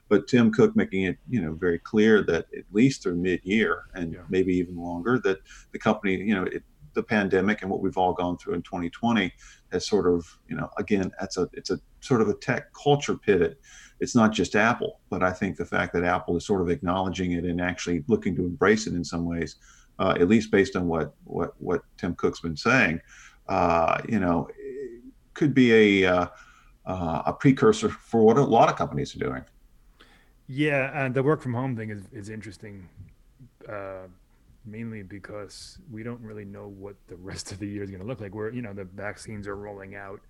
but 0.10 0.28
tim 0.28 0.52
cook 0.52 0.76
making 0.76 1.04
it 1.04 1.18
you 1.30 1.42
know 1.42 1.54
very 1.54 1.80
clear 1.80 2.24
that 2.24 2.46
at 2.58 2.64
least 2.72 3.04
through 3.04 3.16
mid-year 3.16 3.84
and 3.94 4.14
yeah. 4.14 4.22
maybe 4.30 4.54
even 4.54 4.78
longer 4.78 5.20
that 5.20 5.40
the 5.72 5.80
company 5.80 6.16
you 6.16 6.34
know 6.34 6.44
it, 6.44 6.64
the 6.94 7.04
pandemic 7.04 7.62
and 7.62 7.72
what 7.72 7.82
we've 7.82 7.98
all 7.98 8.14
gone 8.14 8.38
through 8.38 8.54
in 8.54 8.62
2020 8.62 9.32
has 9.72 9.88
sort 9.88 10.08
of 10.08 10.26
you 10.48 10.56
know 10.56 10.70
again 10.78 11.12
that's 11.20 11.38
a 11.38 11.48
it's 11.54 11.70
a 11.70 11.80
sort 12.02 12.22
of 12.22 12.28
a 12.28 12.34
tech 12.36 12.74
culture 12.74 13.16
pivot 13.16 13.60
it's 14.02 14.16
not 14.16 14.34
just 14.34 14.56
apple 14.56 15.00
but 15.10 15.24
i 15.24 15.32
think 15.32 15.56
the 15.56 15.66
fact 15.66 15.94
that 15.94 16.04
apple 16.04 16.36
is 16.36 16.46
sort 16.46 16.62
of 16.62 16.70
acknowledging 16.70 17.32
it 17.32 17.46
and 17.46 17.62
actually 17.62 18.04
looking 18.08 18.36
to 18.36 18.44
embrace 18.44 18.88
it 18.88 18.94
in 18.94 19.04
some 19.04 19.26
ways 19.26 19.56
uh, 20.00 20.16
at 20.20 20.28
least 20.28 20.52
based 20.52 20.76
on 20.76 20.88
what 20.88 21.14
what 21.24 21.54
what 21.60 21.84
tim 21.98 22.14
cook's 22.16 22.42
been 22.42 22.58
saying 22.58 23.00
uh, 23.52 24.02
you 24.08 24.20
know, 24.20 24.48
could 25.34 25.54
be 25.54 26.04
a 26.04 26.10
uh, 26.10 26.28
uh, 26.86 27.24
a 27.26 27.34
precursor 27.34 27.90
for 27.90 28.24
what 28.24 28.38
a 28.38 28.42
lot 28.42 28.70
of 28.70 28.76
companies 28.76 29.16
are 29.16 29.20
doing. 29.20 29.44
Yeah, 30.48 30.92
and 30.94 31.14
the 31.14 31.22
work 31.22 31.42
from 31.42 31.54
home 31.54 31.76
thing 31.76 31.90
is 31.90 32.04
is 32.14 32.30
interesting, 32.30 32.88
uh, 33.68 34.08
mainly 34.66 35.04
because 35.04 35.80
we 35.92 36.02
don't 36.04 36.22
really 36.22 36.46
know 36.46 36.68
what 36.68 36.96
the 37.08 37.16
rest 37.18 37.52
of 37.52 37.60
the 37.60 37.68
year 37.68 37.84
is 37.84 37.90
going 37.90 38.02
to 38.02 38.08
look 38.08 38.22
like. 38.22 38.34
We're 38.34 38.52
you 38.52 38.62
know 38.62 38.74
the 38.74 38.86
vaccines 38.86 39.48
are 39.48 39.56
rolling 39.56 39.96
out, 39.96 40.22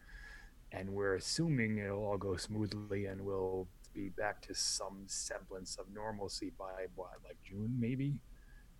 and 0.72 0.90
we're 0.90 1.16
assuming 1.16 1.78
it'll 1.78 2.06
all 2.06 2.18
go 2.18 2.36
smoothly 2.36 3.06
and 3.06 3.22
we'll 3.22 3.68
be 3.94 4.10
back 4.10 4.42
to 4.42 4.56
some 4.56 5.04
semblance 5.06 5.78
of 5.78 5.86
normalcy 5.94 6.52
by 6.58 6.86
what 6.96 7.12
like 7.24 7.38
June 7.44 7.76
maybe, 7.80 8.16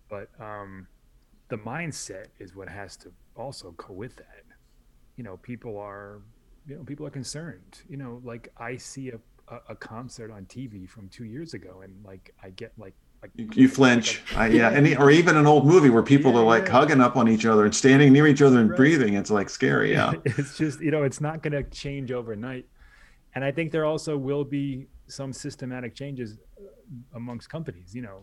but 0.08 0.28
um, 0.40 0.86
the 1.48 1.58
mindset 1.58 2.26
is 2.38 2.54
what 2.54 2.68
has 2.68 2.96
to 2.96 3.12
also 3.36 3.72
go 3.72 3.92
with 3.92 4.16
that. 4.16 4.44
You 5.16 5.24
know, 5.24 5.36
people 5.36 5.78
are 5.78 6.22
you 6.66 6.76
know 6.76 6.84
people 6.84 7.06
are 7.06 7.10
concerned. 7.10 7.82
You 7.88 7.98
know, 7.98 8.20
like 8.24 8.48
I 8.56 8.76
see 8.76 9.10
a 9.10 9.18
a, 9.68 9.74
concert 9.76 10.30
on 10.30 10.44
TV 10.46 10.88
from 10.88 11.08
two 11.08 11.24
years 11.24 11.54
ago, 11.54 11.82
and 11.82 12.04
like 12.04 12.34
I 12.42 12.50
get 12.50 12.72
like 12.78 12.94
like 13.22 13.30
you, 13.56 13.68
flinch. 13.68 14.20
a, 14.34 14.42
uh, 14.42 14.44
yeah 14.46 14.70
and 14.70 14.98
or 14.98 15.10
even 15.10 15.36
an 15.36 15.46
old 15.46 15.64
movie 15.64 15.90
where 15.90 16.02
people 16.02 16.32
yeah, 16.32 16.38
are 16.40 16.44
like 16.44 16.66
yeah. 16.66 16.72
hugging 16.72 17.00
up 17.00 17.16
on 17.16 17.28
each 17.28 17.46
other 17.46 17.64
and 17.64 17.74
standing 17.74 18.12
near 18.12 18.26
each 18.26 18.42
other 18.42 18.58
and 18.58 18.70
right. 18.70 18.76
breathing 18.76 19.14
it's 19.14 19.30
like 19.30 19.48
scary 19.48 19.92
yeah. 19.92 20.12
It's 20.24 20.58
just 20.58 20.80
you 20.80 20.90
know 20.90 21.04
it's 21.04 21.20
not 21.20 21.42
going 21.42 21.52
to 21.52 21.62
change 21.70 22.10
overnight. 22.10 22.66
And 23.34 23.44
i 23.44 23.52
think 23.52 23.70
there 23.70 23.84
also 23.84 24.16
will 24.16 24.44
be 24.44 24.88
some 25.06 25.32
systematic 25.32 25.94
changes 25.94 26.38
uh, 26.58 26.64
amongst 27.14 27.48
companies 27.48 27.94
you 27.94 28.02
know 28.02 28.22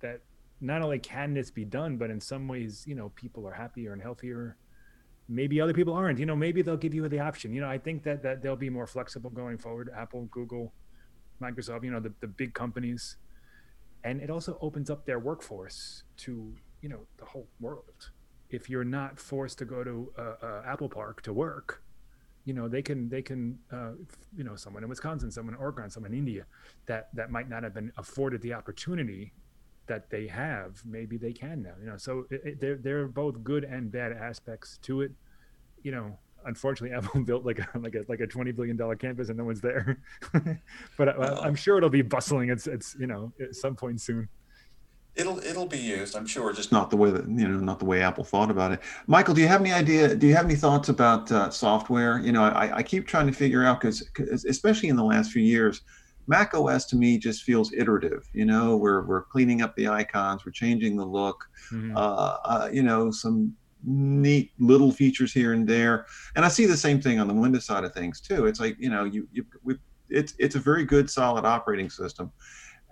that 0.00 0.20
not 0.60 0.82
only 0.82 0.98
can 0.98 1.34
this 1.34 1.50
be 1.50 1.64
done 1.64 1.96
but 1.96 2.10
in 2.10 2.20
some 2.20 2.46
ways 2.46 2.84
you 2.86 2.94
know 2.94 3.10
people 3.16 3.46
are 3.46 3.54
happier 3.54 3.92
and 3.92 4.02
healthier. 4.02 4.56
Maybe 5.30 5.60
other 5.60 5.74
people 5.74 5.92
aren't 5.92 6.18
you 6.18 6.26
know 6.26 6.36
maybe 6.36 6.62
they'll 6.62 6.76
give 6.76 6.94
you 6.94 7.06
the 7.08 7.20
option. 7.20 7.52
You 7.52 7.60
know 7.60 7.68
i 7.68 7.76
think 7.76 8.04
that 8.04 8.22
that 8.22 8.40
they'll 8.42 8.56
be 8.56 8.70
more 8.70 8.86
flexible 8.86 9.30
going 9.30 9.58
forward. 9.58 9.90
Apple 9.94 10.28
google 10.30 10.72
microsoft 11.42 11.84
you 11.84 11.90
know 11.90 12.00
the, 12.00 12.12
the 12.20 12.26
big 12.26 12.54
companies 12.54 13.16
and 14.04 14.20
it 14.20 14.30
also 14.30 14.58
opens 14.60 14.90
up 14.90 15.04
their 15.06 15.18
workforce 15.18 16.04
to 16.16 16.54
you 16.82 16.88
know 16.88 17.00
the 17.18 17.24
whole 17.24 17.48
world 17.60 18.10
if 18.50 18.70
you're 18.70 18.84
not 18.84 19.18
forced 19.18 19.58
to 19.58 19.64
go 19.64 19.84
to 19.84 20.12
uh, 20.18 20.22
uh, 20.42 20.62
apple 20.66 20.88
park 20.88 21.22
to 21.22 21.32
work 21.32 21.82
you 22.44 22.54
know 22.54 22.68
they 22.68 22.82
can 22.82 23.08
they 23.08 23.22
can 23.22 23.58
uh, 23.72 23.92
you 24.36 24.44
know 24.44 24.56
someone 24.56 24.82
in 24.82 24.88
wisconsin 24.88 25.30
someone 25.30 25.54
in 25.54 25.60
oregon 25.60 25.90
someone 25.90 26.12
in 26.12 26.18
india 26.18 26.46
that 26.86 27.08
that 27.14 27.30
might 27.30 27.48
not 27.48 27.62
have 27.62 27.74
been 27.74 27.92
afforded 27.96 28.40
the 28.42 28.52
opportunity 28.52 29.32
that 29.88 30.10
they 30.10 30.26
have, 30.28 30.82
maybe 30.84 31.16
they 31.16 31.32
can 31.32 31.62
now. 31.62 31.74
You 31.80 31.86
know, 31.90 31.96
so 31.96 32.26
it, 32.30 32.40
it, 32.44 32.60
there 32.60 32.76
there 32.76 33.00
are 33.00 33.08
both 33.08 33.42
good 33.42 33.64
and 33.64 33.90
bad 33.90 34.12
aspects 34.12 34.78
to 34.82 35.00
it. 35.00 35.12
You 35.82 35.90
know, 35.90 36.18
unfortunately, 36.46 36.96
Apple 36.96 37.22
built 37.22 37.44
like 37.44 37.58
a 37.58 37.78
like 37.78 37.94
a 37.94 38.04
like 38.08 38.20
a 38.20 38.26
twenty 38.26 38.52
billion 38.52 38.76
dollar 38.76 38.96
campus 38.96 39.28
and 39.28 39.38
no 39.38 39.44
one's 39.44 39.60
there. 39.60 40.00
but 40.96 41.08
I, 41.08 41.46
am 41.46 41.54
sure 41.54 41.78
it'll 41.78 41.90
be 41.90 42.02
bustling. 42.02 42.50
It's 42.50 42.66
it's 42.66 42.96
you 42.98 43.06
know 43.06 43.32
at 43.40 43.54
some 43.54 43.74
point 43.74 44.00
soon. 44.00 44.28
It'll 45.14 45.38
it'll 45.40 45.66
be 45.66 45.78
used, 45.78 46.14
I'm 46.14 46.26
sure. 46.26 46.52
Just 46.52 46.70
not 46.70 46.90
the 46.90 46.96
way 46.96 47.10
that 47.10 47.24
you 47.24 47.48
know, 47.48 47.58
not 47.58 47.80
the 47.80 47.84
way 47.84 48.02
Apple 48.02 48.22
thought 48.22 48.50
about 48.50 48.70
it. 48.70 48.80
Michael, 49.08 49.34
do 49.34 49.40
you 49.40 49.48
have 49.48 49.60
any 49.60 49.72
idea? 49.72 50.14
Do 50.14 50.28
you 50.28 50.34
have 50.36 50.44
any 50.44 50.54
thoughts 50.54 50.90
about 50.90 51.30
uh, 51.32 51.50
software? 51.50 52.20
You 52.20 52.30
know, 52.30 52.44
I, 52.44 52.76
I 52.76 52.82
keep 52.84 53.06
trying 53.06 53.26
to 53.26 53.32
figure 53.32 53.64
out 53.64 53.80
because 53.80 54.04
especially 54.44 54.90
in 54.90 54.96
the 54.96 55.04
last 55.04 55.32
few 55.32 55.42
years 55.42 55.82
Mac 56.28 56.52
OS 56.54 56.84
to 56.86 56.96
me 56.96 57.18
just 57.18 57.42
feels 57.42 57.72
iterative. 57.72 58.28
You 58.32 58.44
know, 58.44 58.76
we're 58.76 59.02
we're 59.06 59.22
cleaning 59.22 59.62
up 59.62 59.74
the 59.74 59.88
icons, 59.88 60.44
we're 60.44 60.52
changing 60.52 60.96
the 60.96 61.04
look, 61.04 61.48
mm-hmm. 61.72 61.96
uh, 61.96 62.36
uh, 62.44 62.70
you 62.70 62.82
know, 62.82 63.10
some 63.10 63.56
neat 63.88 64.52
little 64.58 64.92
features 64.92 65.32
here 65.32 65.52
and 65.52 65.66
there. 65.66 66.06
And 66.36 66.44
I 66.44 66.48
see 66.48 66.66
the 66.66 66.76
same 66.76 67.00
thing 67.00 67.18
on 67.18 67.28
the 67.28 67.34
Windows 67.34 67.64
side 67.64 67.84
of 67.84 67.94
things 67.94 68.20
too. 68.20 68.46
It's 68.46 68.60
like 68.60 68.76
you 68.78 68.90
know, 68.90 69.04
you 69.04 69.28
you 69.32 69.44
we, 69.62 69.76
it's 70.08 70.34
it's 70.38 70.54
a 70.54 70.60
very 70.60 70.84
good 70.84 71.08
solid 71.10 71.44
operating 71.44 71.90
system. 71.90 72.30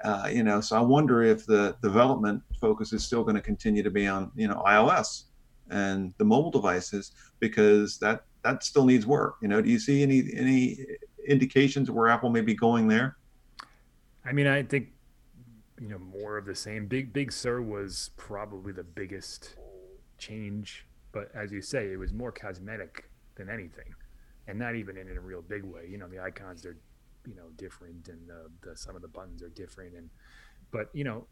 Uh, 0.05 0.29
you 0.31 0.43
know, 0.43 0.61
so 0.61 0.77
I 0.77 0.81
wonder 0.81 1.23
if 1.23 1.47
the 1.47 1.77
development 1.83 2.43
focus 2.61 2.93
is 2.93 3.05
still 3.05 3.23
going 3.23 3.37
to 3.37 3.41
continue 3.43 3.83
to 3.83 3.91
be 3.91 4.07
on 4.07 4.31
you 4.35 4.49
know 4.49 4.63
iOS 4.67 5.25
and 5.71 6.15
the 6.19 6.25
mobile 6.25 6.51
devices 6.51 7.13
because 7.41 7.99
that 7.99 8.25
that 8.43 8.63
still 8.63 8.85
needs 8.85 9.07
work. 9.07 9.37
You 9.43 9.49
know, 9.49 9.61
do 9.61 9.71
you 9.71 9.79
see 9.79 10.03
any 10.03 10.25
any 10.35 10.79
indications 11.27 11.91
where 11.91 12.09
Apple 12.09 12.31
may 12.31 12.43
be 12.43 12.55
going 12.55 12.89
there? 12.89 13.17
I 14.25 14.33
mean, 14.33 14.47
I 14.47 14.63
think 14.63 14.89
you 15.81 15.89
know 15.89 15.99
more 15.99 16.37
of 16.37 16.47
the 16.47 16.55
same. 16.55 16.87
Big 16.87 17.13
Big 17.13 17.33
Sur 17.33 17.61
was 17.61 18.11
probably 18.17 18.73
the 18.73 18.85
biggest 18.85 19.57
change, 20.19 20.86
but 21.17 21.31
as 21.35 21.51
you 21.51 21.63
say, 21.63 21.91
it 21.91 21.97
was 21.97 22.13
more 22.13 22.31
cosmetic 22.31 23.09
than 23.37 23.49
anything, 23.49 23.95
and 24.47 24.59
not 24.59 24.77
even 24.77 24.99
in 24.99 25.09
a 25.09 25.21
real 25.21 25.41
big 25.41 25.65
way. 25.65 25.89
You 25.91 25.97
know, 25.97 26.09
the 26.09 26.21
icons 26.21 26.67
are 26.67 26.77
you 27.27 27.35
know 27.35 27.49
different, 27.57 28.09
and 28.09 28.29
the, 28.29 28.51
the 28.61 28.77
some 28.77 28.95
of 28.95 29.01
the 29.01 29.09
buttons 29.09 29.43
are 29.43 29.49
different, 29.49 29.95
and 29.95 30.11
but 30.71 30.91
you 30.93 31.05
know 31.05 31.27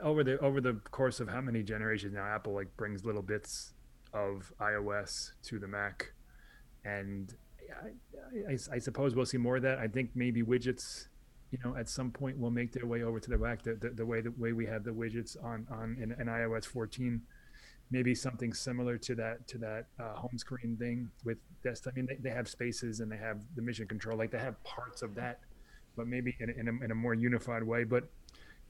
over 0.00 0.22
the 0.22 0.38
over 0.38 0.60
the 0.60 0.74
course 0.92 1.18
of 1.18 1.28
how 1.28 1.40
many 1.40 1.64
generations 1.64 2.14
now 2.14 2.24
apple 2.24 2.54
like 2.54 2.74
brings 2.78 3.04
little 3.04 3.20
bits 3.20 3.74
of 4.14 4.50
ios 4.58 5.32
to 5.42 5.58
the 5.58 5.68
mac 5.68 6.14
and 6.82 7.34
I, 7.70 8.52
I, 8.52 8.56
I, 8.76 8.78
suppose 8.78 9.14
we'll 9.14 9.26
see 9.26 9.36
more 9.36 9.56
of 9.56 9.62
that 9.64 9.78
i 9.78 9.86
think 9.86 10.12
maybe 10.14 10.42
widgets 10.42 11.08
you 11.50 11.58
know, 11.64 11.76
at 11.76 11.88
some 11.88 12.10
point 12.10 12.38
will 12.38 12.50
make 12.50 12.72
their 12.72 12.86
way 12.86 13.02
over 13.02 13.18
to 13.18 13.30
the 13.30 13.36
rack. 13.36 13.62
The, 13.62 13.74
the, 13.74 13.90
the 13.90 14.06
way 14.06 14.20
the 14.20 14.32
way 14.38 14.52
we 14.52 14.66
have 14.66 14.84
the 14.84 14.92
widgets 14.92 15.36
on 15.42 15.66
on 15.70 15.96
in 16.00 16.26
iOS 16.26 16.64
14, 16.64 17.20
maybe 17.90 18.14
something 18.14 18.52
similar 18.52 18.96
to 18.96 19.14
that 19.16 19.46
to 19.48 19.58
that 19.58 19.86
uh, 19.98 20.14
home 20.14 20.36
screen 20.36 20.76
thing 20.78 21.10
with 21.24 21.38
desktop. 21.62 21.94
I 21.94 21.96
mean, 21.96 22.06
they, 22.06 22.16
they 22.16 22.34
have 22.34 22.48
spaces 22.48 23.00
and 23.00 23.10
they 23.10 23.16
have 23.16 23.40
the 23.56 23.62
mission 23.62 23.86
control, 23.86 24.16
like 24.16 24.30
they 24.30 24.38
have 24.38 24.62
parts 24.64 25.02
of 25.02 25.14
that, 25.16 25.40
but 25.96 26.06
maybe 26.06 26.36
in, 26.40 26.50
in, 26.50 26.68
a, 26.68 26.84
in 26.84 26.90
a 26.90 26.94
more 26.94 27.14
unified 27.14 27.62
way. 27.62 27.84
But 27.84 28.04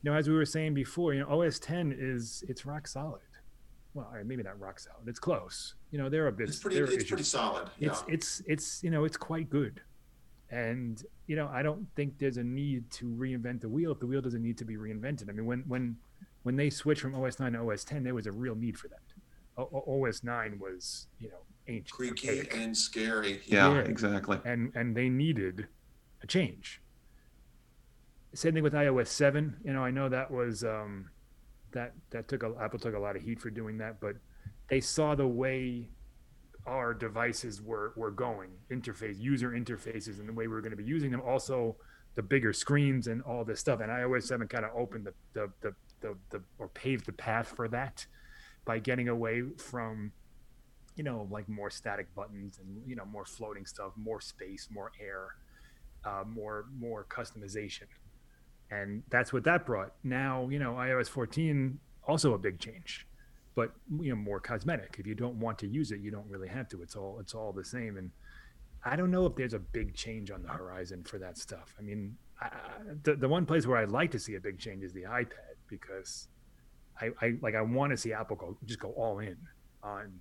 you 0.03 0.11
know, 0.11 0.15
as 0.15 0.29
we 0.29 0.35
were 0.35 0.47
saying 0.47 0.75
before, 0.75 1.13
you 1.13 1.21
know, 1.21 1.43
OS 1.43 1.59
10 1.59 1.95
is 1.99 2.43
it's 2.49 2.65
rock 2.65 2.89
solid. 2.89 3.21
Well, 3.93 4.09
maybe 4.25 4.43
not 4.43 4.59
rock 4.59 4.79
solid. 4.79 5.07
It's 5.07 5.19
close. 5.19 5.75
You 5.91 5.99
know, 5.99 6.09
there 6.09 6.27
are 6.27 6.31
bits. 6.31 6.53
It's 6.53 6.61
pretty. 6.61 6.79
It's 6.79 7.09
pretty 7.09 7.25
solid. 7.25 7.69
Yeah. 7.79 7.89
It's 7.89 8.05
it's 8.07 8.43
it's 8.47 8.85
you 8.85 8.91
know 8.91 9.05
it's 9.05 9.17
quite 9.17 9.51
good. 9.51 9.81
And 10.53 11.03
you 11.27 11.37
know, 11.37 11.49
I 11.53 11.63
don't 11.63 11.87
think 11.97 12.19
there's 12.19 12.37
a 12.37 12.45
need 12.45 12.89
to 12.93 13.07
reinvent 13.07 13.61
the 13.61 13.69
wheel 13.69 13.91
if 13.93 13.99
the 13.99 14.07
wheel 14.07 14.21
doesn't 14.21 14.43
need 14.43 14.59
to 14.59 14.65
be 14.65 14.77
reinvented. 14.77 15.29
I 15.29 15.33
mean, 15.33 15.45
when 15.45 15.65
when 15.67 15.97
when 16.43 16.57
they 16.57 16.71
switched 16.71 17.03
from 17.03 17.15
OS 17.15 17.39
9 17.39 17.53
to 17.53 17.71
OS 17.71 17.85
10, 17.85 18.03
there 18.05 18.15
was 18.15 18.27
a 18.27 18.33
real 18.33 18.55
need 18.55 18.79
for 18.79 18.89
that. 18.89 19.01
O- 19.57 20.05
OS 20.07 20.25
9 20.25 20.59
was, 20.59 21.07
you 21.19 21.29
know, 21.29 21.37
ancient, 21.69 21.91
creaky 21.91 22.49
and 22.53 22.77
scary. 22.77 23.41
Yeah, 23.45 23.75
yeah, 23.75 23.81
exactly. 23.81 24.39
And 24.45 24.73
and 24.75 24.97
they 24.97 25.09
needed 25.09 25.67
a 26.23 26.27
change. 26.27 26.81
Same 28.33 28.55
thing 28.55 28.63
with 28.63 28.73
iOS 28.73 29.09
7. 29.09 29.57
You 29.65 29.73
know, 29.73 29.85
I 29.85 29.91
know 29.91 30.09
that 30.09 30.31
was 30.31 30.65
um, 30.65 31.11
that 31.73 31.93
that 32.11 32.29
took 32.29 32.43
a 32.43 32.55
Apple 32.61 32.79
took 32.79 32.95
a 32.95 32.99
lot 32.99 33.17
of 33.17 33.23
heat 33.23 33.41
for 33.41 33.51
doing 33.51 33.79
that, 33.79 34.01
but 34.01 34.17
they 34.69 34.81
saw 34.81 35.15
the 35.15 35.27
way 35.27 35.91
our 36.67 36.95
devices 36.95 37.61
were 37.63 37.93
were 37.97 38.11
going 38.11 38.51
interface 38.71 39.19
user 39.19 39.51
interfaces 39.51 40.21
and 40.21 40.29
the 40.29 40.33
way 40.33 40.47
we 40.47 40.55
were 40.55 40.61
going 40.61 40.71
to 40.71 40.77
be 40.77 40.85
using 40.85 41.11
them 41.11 41.23
also 41.23 41.75
the 42.17 42.23
bigger 42.23 42.53
screens 42.53 43.07
and 43.07 43.23
all 43.23 43.47
this 43.47 43.59
stuff 43.59 43.81
and 43.81 43.91
ios 43.91 44.25
7 44.25 44.47
kind 44.47 44.67
of 44.67 44.71
opened 44.77 45.07
the 45.07 45.15
the, 45.33 45.51
the 45.63 45.75
the 46.01 46.17
the 46.31 46.43
or 46.59 46.69
paved 46.69 47.07
the 47.07 47.13
path 47.13 47.53
for 47.57 47.69
that 47.69 48.07
by 48.65 48.79
getting 48.79 49.09
away 49.09 49.43
from 49.57 50.13
you 50.97 51.05
know 51.05 51.27
like 51.31 51.49
more 51.49 51.71
static 51.71 52.15
buttons 52.15 52.59
and 52.59 52.83
you 52.87 52.97
know 52.97 53.05
more 53.05 53.25
floating 53.25 53.67
stuff 53.67 53.93
more 53.97 54.21
space 54.21 54.69
more 54.71 54.93
air 55.01 55.35
uh, 56.05 56.25
more 56.27 56.67
more 56.79 57.07
customization 57.09 57.87
and 58.71 59.03
that's 59.11 59.33
what 59.33 59.45
that 59.45 59.67
brought 59.67 59.95
now 60.05 60.49
you 60.51 60.59
know 60.59 60.73
ios 60.75 61.09
14 61.09 61.79
also 62.07 62.35
a 62.35 62.39
big 62.39 62.59
change 62.59 63.07
but 63.55 63.73
you 64.01 64.11
know 64.11 64.17
more 64.17 64.41
cosmetic. 64.41 64.97
If 64.99 65.07
you 65.07 65.15
don't 65.15 65.39
want 65.39 65.59
to 65.59 65.67
use 65.67 65.91
it, 65.93 66.01
you 66.01 66.11
don't 66.11 66.29
really 66.29 66.49
have 66.49 66.69
to. 66.71 66.83
It's 66.83 66.97
all 66.97 67.19
it's 67.21 67.35
all 67.35 67.53
the 67.53 67.65
same. 67.65 67.97
And 67.97 68.11
I 68.85 68.97
don't 68.97 69.11
know 69.11 69.27
if 69.27 69.35
there's 69.37 69.55
a 69.55 69.59
big 69.59 69.95
change 69.95 70.31
on 70.31 70.43
the 70.43 70.49
horizon 70.49 71.05
for 71.05 71.19
that 71.19 71.37
stuff. 71.37 71.75
I 71.79 71.83
mean, 71.83 72.17
I, 72.41 72.51
the 73.03 73.17
the 73.17 73.29
one 73.29 73.47
place 73.47 73.67
where 73.67 73.79
I'd 73.79 73.91
like 73.91 74.11
to 74.13 74.19
see 74.19 74.37
a 74.37 74.41
big 74.41 74.59
change 74.59 74.83
is 74.83 74.93
the 74.93 75.03
iPad 75.03 75.50
because 75.71 76.29
I, 77.01 77.11
I 77.21 77.39
like 77.41 77.55
I 77.55 77.63
want 77.63 77.91
to 77.91 77.97
see 77.97 78.13
Apple 78.13 78.37
go 78.37 78.57
just 78.67 78.81
go 78.81 78.91
all 78.91 79.21
in 79.21 79.37
on 79.83 80.13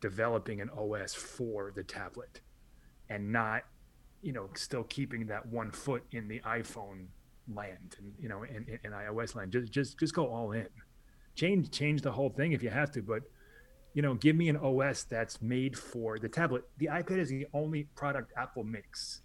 developing 0.00 0.60
an 0.60 0.70
OS 0.70 1.14
for 1.14 1.72
the 1.74 1.82
tablet 1.82 2.40
and 3.08 3.32
not 3.32 3.62
you 4.22 4.32
know 4.32 4.48
still 4.54 4.84
keeping 4.84 5.26
that 5.26 5.46
one 5.46 5.70
foot 5.70 6.04
in 6.12 6.28
the 6.28 6.40
iPhone 6.40 7.06
land 7.54 7.96
and 7.98 8.12
you 8.20 8.28
know 8.28 8.42
in, 8.42 8.64
in, 8.68 8.78
in 8.84 8.92
iOS 8.92 9.34
land. 9.34 9.52
Just 9.52 9.72
just 9.72 9.98
just 9.98 10.14
go 10.14 10.26
all 10.26 10.52
in. 10.52 10.68
Change 11.34 11.70
change 11.70 12.02
the 12.02 12.12
whole 12.12 12.30
thing 12.30 12.52
if 12.52 12.62
you 12.62 12.70
have 12.70 12.90
to 12.92 13.02
but 13.02 13.22
you 13.94 14.02
know 14.02 14.14
give 14.14 14.36
me 14.36 14.48
an 14.48 14.56
os 14.56 15.04
that's 15.04 15.40
made 15.42 15.76
for 15.76 16.18
the 16.18 16.28
tablet. 16.28 16.64
The 16.78 16.86
ipad 16.86 17.18
is 17.18 17.28
the 17.28 17.46
only 17.52 17.84
product 17.96 18.32
apple 18.36 18.64
makes 18.64 19.22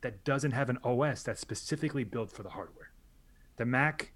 that 0.00 0.24
doesn't 0.24 0.52
have 0.52 0.70
an 0.70 0.78
os 0.84 1.22
that's 1.22 1.40
specifically 1.40 2.04
built 2.04 2.30
for 2.30 2.42
the 2.42 2.50
hardware. 2.50 2.92
The 3.56 3.64
mac 3.64 4.12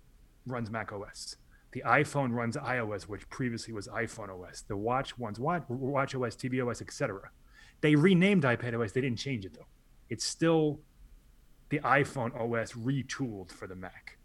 runs 0.51 0.71
mac 0.71 0.93
os 0.93 1.37
the 1.73 1.83
iphone 1.87 2.33
runs 2.33 2.57
ios 2.57 3.03
which 3.05 3.29
previously 3.31 3.73
was 3.73 3.89
iphone 3.89 4.29
os 4.29 4.63
the 4.69 4.77
watch 4.77 5.15
runs 5.19 5.39
watch, 5.39 5.63
watch 5.69 6.15
os 6.15 6.37
tv 6.37 6.67
os 6.67 6.81
etc 6.81 7.31
they 7.81 7.95
renamed 7.95 8.43
ipad 8.43 8.75
os 8.75 8.93
they 8.93 9.01
didn't 9.01 9.19
change 9.19 9.45
it 9.45 9.55
though 9.55 9.67
it's 10.09 10.25
still 10.25 10.81
the 11.71 11.79
iPhone 11.81 12.35
OS 12.35 12.73
retooled 12.73 13.51
for 13.51 13.67
the 13.67 13.77
Mac. 13.77 14.19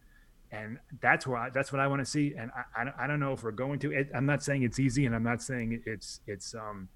And 0.51 0.79
that's 1.01 1.25
where 1.25 1.37
I, 1.37 1.49
that's 1.49 1.71
what 1.71 1.79
I 1.79 1.87
want 1.87 2.01
to 2.01 2.05
see. 2.05 2.33
And 2.37 2.51
I, 2.75 2.81
I, 2.81 3.03
I 3.03 3.07
don't 3.07 3.19
know 3.19 3.33
if 3.33 3.43
we're 3.43 3.51
going 3.51 3.79
to. 3.79 3.91
It, 3.91 4.09
I'm 4.13 4.25
not 4.25 4.43
saying 4.43 4.63
it's 4.63 4.79
easy, 4.79 5.05
and 5.05 5.15
I'm 5.15 5.23
not 5.23 5.41
saying 5.41 5.81
it's 5.85 6.21
it's 6.27 6.53
um 6.53 6.87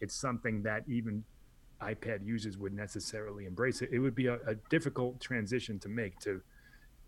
it's 0.00 0.14
something 0.14 0.62
that 0.62 0.84
even 0.88 1.24
iPad 1.80 2.24
users 2.24 2.56
would 2.58 2.72
necessarily 2.72 3.44
embrace 3.44 3.82
it. 3.82 3.90
It 3.92 3.98
would 3.98 4.14
be 4.14 4.26
a, 4.26 4.38
a 4.46 4.54
difficult 4.70 5.20
transition 5.20 5.78
to 5.80 5.88
make 5.88 6.18
to 6.20 6.40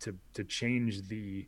to 0.01 0.15
to 0.33 0.43
change 0.43 1.07
the 1.07 1.47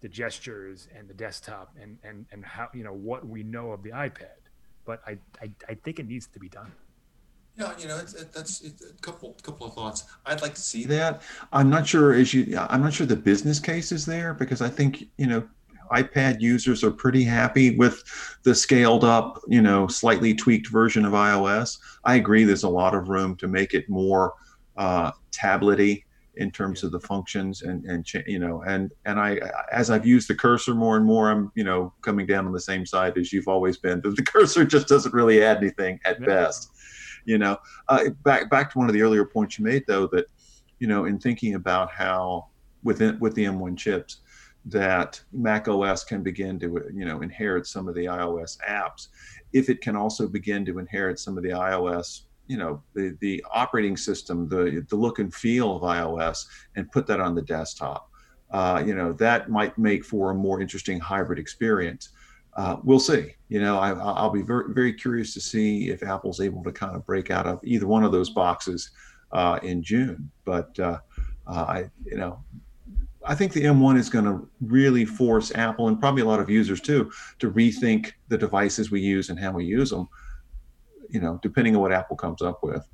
the 0.00 0.08
gestures 0.08 0.88
and 0.96 1.08
the 1.08 1.14
desktop 1.14 1.74
and 1.80 1.98
and 2.02 2.26
and 2.32 2.44
how 2.44 2.68
you 2.74 2.84
know 2.84 2.92
what 2.92 3.26
we 3.26 3.42
know 3.42 3.72
of 3.72 3.82
the 3.82 3.90
iPad. 3.90 4.40
But 4.84 5.02
I 5.06 5.18
I, 5.42 5.50
I 5.68 5.74
think 5.74 5.98
it 5.98 6.06
needs 6.06 6.26
to 6.28 6.38
be 6.38 6.48
done. 6.48 6.72
Yeah, 7.56 7.72
you 7.78 7.88
know, 7.88 7.98
it's, 7.98 8.14
it, 8.14 8.32
that's 8.32 8.62
it's 8.62 8.82
a 8.82 8.94
couple 9.02 9.36
couple 9.42 9.66
of 9.66 9.74
thoughts. 9.74 10.04
I'd 10.24 10.40
like 10.40 10.54
to 10.54 10.60
see 10.60 10.84
that. 10.86 11.22
I'm 11.52 11.68
not 11.68 11.86
sure 11.86 12.14
as 12.14 12.32
you. 12.32 12.58
I'm 12.58 12.82
not 12.82 12.94
sure 12.94 13.06
the 13.06 13.16
business 13.16 13.60
case 13.60 13.92
is 13.92 14.06
there 14.06 14.34
because 14.34 14.62
I 14.62 14.68
think 14.68 15.04
you 15.18 15.26
know 15.26 15.46
iPad 15.92 16.40
users 16.40 16.84
are 16.84 16.90
pretty 16.90 17.24
happy 17.24 17.76
with 17.76 18.02
the 18.44 18.54
scaled 18.54 19.04
up, 19.04 19.40
you 19.48 19.60
know, 19.60 19.88
slightly 19.88 20.32
tweaked 20.34 20.68
version 20.68 21.04
of 21.04 21.12
iOS. 21.12 21.78
I 22.04 22.14
agree. 22.14 22.44
There's 22.44 22.62
a 22.62 22.68
lot 22.68 22.94
of 22.94 23.08
room 23.08 23.36
to 23.36 23.48
make 23.48 23.74
it 23.74 23.88
more 23.88 24.34
uh, 24.76 25.10
tablety 25.32 26.04
in 26.36 26.50
terms 26.50 26.84
of 26.84 26.92
the 26.92 27.00
functions 27.00 27.62
and 27.62 27.84
and 27.84 28.06
you 28.26 28.38
know 28.38 28.62
and 28.62 28.92
and 29.04 29.18
I 29.18 29.40
as 29.72 29.90
I've 29.90 30.06
used 30.06 30.28
the 30.28 30.34
cursor 30.34 30.74
more 30.74 30.96
and 30.96 31.04
more 31.04 31.30
I'm 31.30 31.50
you 31.54 31.64
know 31.64 31.92
coming 32.02 32.26
down 32.26 32.46
on 32.46 32.52
the 32.52 32.60
same 32.60 32.86
side 32.86 33.18
as 33.18 33.32
you've 33.32 33.48
always 33.48 33.76
been. 33.76 34.00
The, 34.00 34.10
the 34.10 34.22
cursor 34.34 34.64
just 34.64 34.88
doesn't 34.88 35.14
really 35.14 35.42
add 35.42 35.58
anything 35.58 35.98
at 36.04 36.20
best 36.24 36.70
you 37.24 37.38
know. 37.38 37.58
Uh, 37.88 38.10
back 38.24 38.50
back 38.50 38.72
to 38.72 38.78
one 38.78 38.88
of 38.88 38.94
the 38.94 39.02
earlier 39.02 39.24
points 39.24 39.58
you 39.58 39.64
made 39.64 39.84
though 39.86 40.06
that 40.08 40.26
you 40.78 40.86
know 40.86 41.04
in 41.04 41.18
thinking 41.18 41.54
about 41.54 41.90
how 41.90 42.46
within 42.82 43.18
with 43.18 43.34
the 43.34 43.44
M1 43.44 43.76
chips 43.76 44.18
that 44.66 45.20
Mac 45.32 45.68
OS 45.68 46.04
can 46.04 46.22
begin 46.22 46.58
to 46.60 46.84
you 46.92 47.04
know 47.04 47.22
inherit 47.22 47.66
some 47.66 47.88
of 47.88 47.94
the 47.94 48.04
iOS 48.04 48.58
apps. 48.68 49.08
If 49.52 49.68
it 49.68 49.80
can 49.80 49.96
also 49.96 50.28
begin 50.28 50.64
to 50.66 50.78
inherit 50.78 51.18
some 51.18 51.36
of 51.36 51.42
the 51.42 51.50
iOS 51.50 52.22
you 52.50 52.56
know 52.56 52.82
the 52.94 53.16
the 53.20 53.44
operating 53.52 53.96
system 53.96 54.48
the 54.48 54.84
the 54.88 54.96
look 54.96 55.20
and 55.20 55.32
feel 55.32 55.76
of 55.76 55.82
iOS 55.82 56.46
and 56.74 56.90
put 56.90 57.06
that 57.06 57.20
on 57.20 57.36
the 57.36 57.42
desktop. 57.42 58.10
Uh, 58.50 58.82
you 58.84 58.92
know 58.92 59.12
that 59.12 59.48
might 59.48 59.78
make 59.78 60.04
for 60.04 60.32
a 60.32 60.34
more 60.34 60.60
interesting 60.60 60.98
hybrid 60.98 61.38
experience. 61.38 62.08
Uh, 62.56 62.76
we'll 62.82 62.98
see. 62.98 63.36
You 63.48 63.60
know 63.60 63.78
I, 63.78 63.92
will 63.92 64.30
be 64.30 64.42
very 64.42 64.74
very 64.74 64.92
curious 64.92 65.32
to 65.34 65.40
see 65.40 65.90
if 65.90 66.02
Apple's 66.02 66.40
able 66.40 66.64
to 66.64 66.72
kind 66.72 66.96
of 66.96 67.06
break 67.06 67.30
out 67.30 67.46
of 67.46 67.60
either 67.62 67.86
one 67.86 68.02
of 68.02 68.10
those 68.10 68.30
boxes 68.30 68.90
uh, 69.30 69.60
in 69.62 69.80
June. 69.80 70.28
But 70.44 70.76
uh, 70.80 70.98
uh, 71.46 71.64
I 71.76 71.90
you 72.04 72.16
know 72.16 72.42
I 73.24 73.36
think 73.36 73.52
the 73.52 73.62
M1 73.62 73.96
is 73.96 74.10
going 74.10 74.24
to 74.24 74.48
really 74.60 75.04
force 75.04 75.54
Apple 75.54 75.86
and 75.86 76.00
probably 76.00 76.22
a 76.22 76.26
lot 76.26 76.40
of 76.40 76.50
users 76.50 76.80
too 76.80 77.12
to 77.38 77.52
rethink 77.52 78.14
the 78.26 78.38
devices 78.38 78.90
we 78.90 79.00
use 79.00 79.30
and 79.30 79.38
how 79.38 79.52
we 79.52 79.64
use 79.64 79.90
them. 79.90 80.08
You 81.10 81.20
know, 81.20 81.38
depending 81.42 81.74
on 81.76 81.82
what 81.82 81.92
Apple 81.92 82.16
comes 82.16 82.42
up 82.42 82.62
with. 82.62 82.86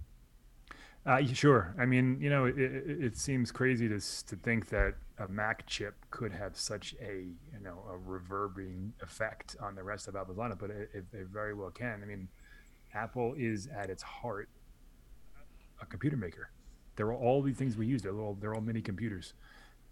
Uh, 1.05 1.25
sure. 1.25 1.75
I 1.79 1.87
mean, 1.87 2.19
you 2.21 2.31
know, 2.31 2.47
it, 2.47 2.57
it, 2.59 3.17
seems 3.17 3.53
crazy 3.53 3.89
to 3.89 4.01
to 4.01 4.37
think 4.37 4.69
that 4.71 4.95
a 5.19 5.29
Mac 5.29 5.65
chip 5.67 5.95
could 6.11 6.33
have 6.33 6.57
such 6.57 6.97
a 7.01 7.27
you 7.53 7.61
know 7.63 7.85
a 7.89 7.97
reverberating 7.97 8.93
effect 9.01 9.55
on 9.61 9.77
the 9.77 9.85
rest 9.85 10.09
of 10.09 10.17
Apple's 10.17 10.37
lineup, 10.37 10.59
but 10.59 10.71
it, 10.71 10.91
it, 10.93 11.29
very 11.33 11.55
well 11.55 11.71
can. 11.71 12.01
I 12.03 12.07
mean, 12.07 12.29
Apple 12.93 13.35
is 13.39 13.69
at 13.69 13.89
its 13.89 14.03
heart 14.03 14.49
a 15.81 15.87
computer 15.87 16.17
maker. 16.17 16.51
There 16.97 17.07
are 17.07 17.15
all 17.15 17.41
the 17.43 17.53
things 17.53 17.77
we 17.77 17.87
use. 17.87 18.03
They're 18.03 18.19
all 18.19 18.37
they're 18.41 18.55
all 18.55 18.61
mini 18.61 18.81
computers 18.81 19.35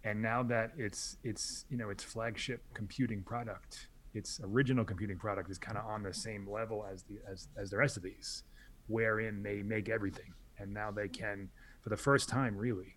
and 0.05 0.21
now 0.21 0.43
that 0.43 0.71
it's 0.77 1.17
it's 1.23 1.65
you 1.69 1.77
know 1.77 1.89
its 1.89 2.03
flagship 2.03 2.61
computing 2.73 3.23
product 3.23 3.87
its 4.15 4.39
original 4.43 4.85
computing 4.85 5.17
product 5.17 5.49
is 5.49 5.57
kind 5.57 5.77
of 5.77 5.85
on 5.85 6.01
the 6.01 6.13
same 6.13 6.49
level 6.49 6.85
as 6.91 7.03
the 7.03 7.17
as, 7.29 7.49
as 7.57 7.69
the 7.69 7.77
rest 7.77 7.97
of 7.97 8.03
these 8.03 8.43
wherein 8.87 9.43
they 9.43 9.61
make 9.61 9.89
everything. 9.89 10.33
And 10.57 10.73
now 10.73 10.89
they 10.91 11.07
can 11.07 11.49
for 11.81 11.89
the 11.89 11.97
first 11.97 12.29
time 12.29 12.57
really 12.57 12.95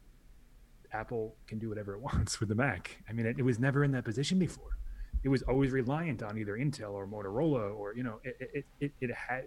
apple 0.93 1.37
can 1.47 1.59
do 1.59 1.69
whatever 1.69 1.95
it 1.95 2.01
wants 2.13 2.41
with 2.41 2.49
the 2.49 2.55
mac. 2.55 3.03
I 3.09 3.13
mean 3.13 3.27
it, 3.27 3.39
it 3.39 3.43
was 3.43 3.59
never 3.59 3.85
in 3.85 3.93
that 3.93 4.05
position 4.05 4.39
before. 4.39 4.79
It 5.25 5.29
was 5.29 5.43
always 5.43 5.73
reliant 5.73 6.23
on 6.23 6.39
either 6.39 6.57
intel 6.57 6.93
or 6.93 7.07
motorola 7.07 7.75
or 7.75 7.95
you 7.95 8.05
know 8.05 8.21
it 8.23 8.37
it, 8.41 8.67
it, 8.81 8.93
it 9.01 9.11
had 9.15 9.45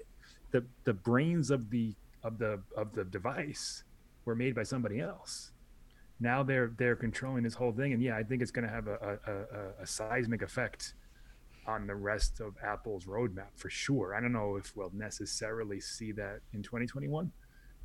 the 0.51 0.65
the 0.83 0.93
brains 0.93 1.49
of 1.49 1.69
the 1.69 1.95
of 2.23 2.37
the 2.37 2.61
of 2.75 2.93
the 2.93 3.05
device 3.05 3.83
were 4.25 4.35
made 4.35 4.53
by 4.53 4.63
somebody 4.63 4.99
else. 4.99 5.51
Now 6.19 6.43
they're 6.43 6.73
they're 6.77 6.97
controlling 6.97 7.43
this 7.43 7.55
whole 7.55 7.71
thing 7.71 7.93
and 7.93 8.03
yeah 8.03 8.15
i 8.15 8.21
think 8.21 8.43
it's 8.43 8.51
going 8.51 8.67
to 8.67 8.71
have 8.71 8.87
a, 8.87 9.17
a, 9.25 9.31
a, 9.31 9.83
a, 9.83 9.87
seismic 9.87 10.43
effect 10.43 10.93
on 11.67 11.87
the 11.87 11.95
rest 11.95 12.39
of 12.39 12.55
apple's 12.63 13.05
roadmap 13.05 13.49
for 13.55 13.69
sure. 13.69 14.15
I 14.15 14.21
don't 14.21 14.33
know 14.33 14.55
if 14.55 14.75
we'll 14.75 14.91
necessarily 14.93 15.79
see 15.79 16.11
that 16.13 16.39
in 16.53 16.63
2021 16.63 17.31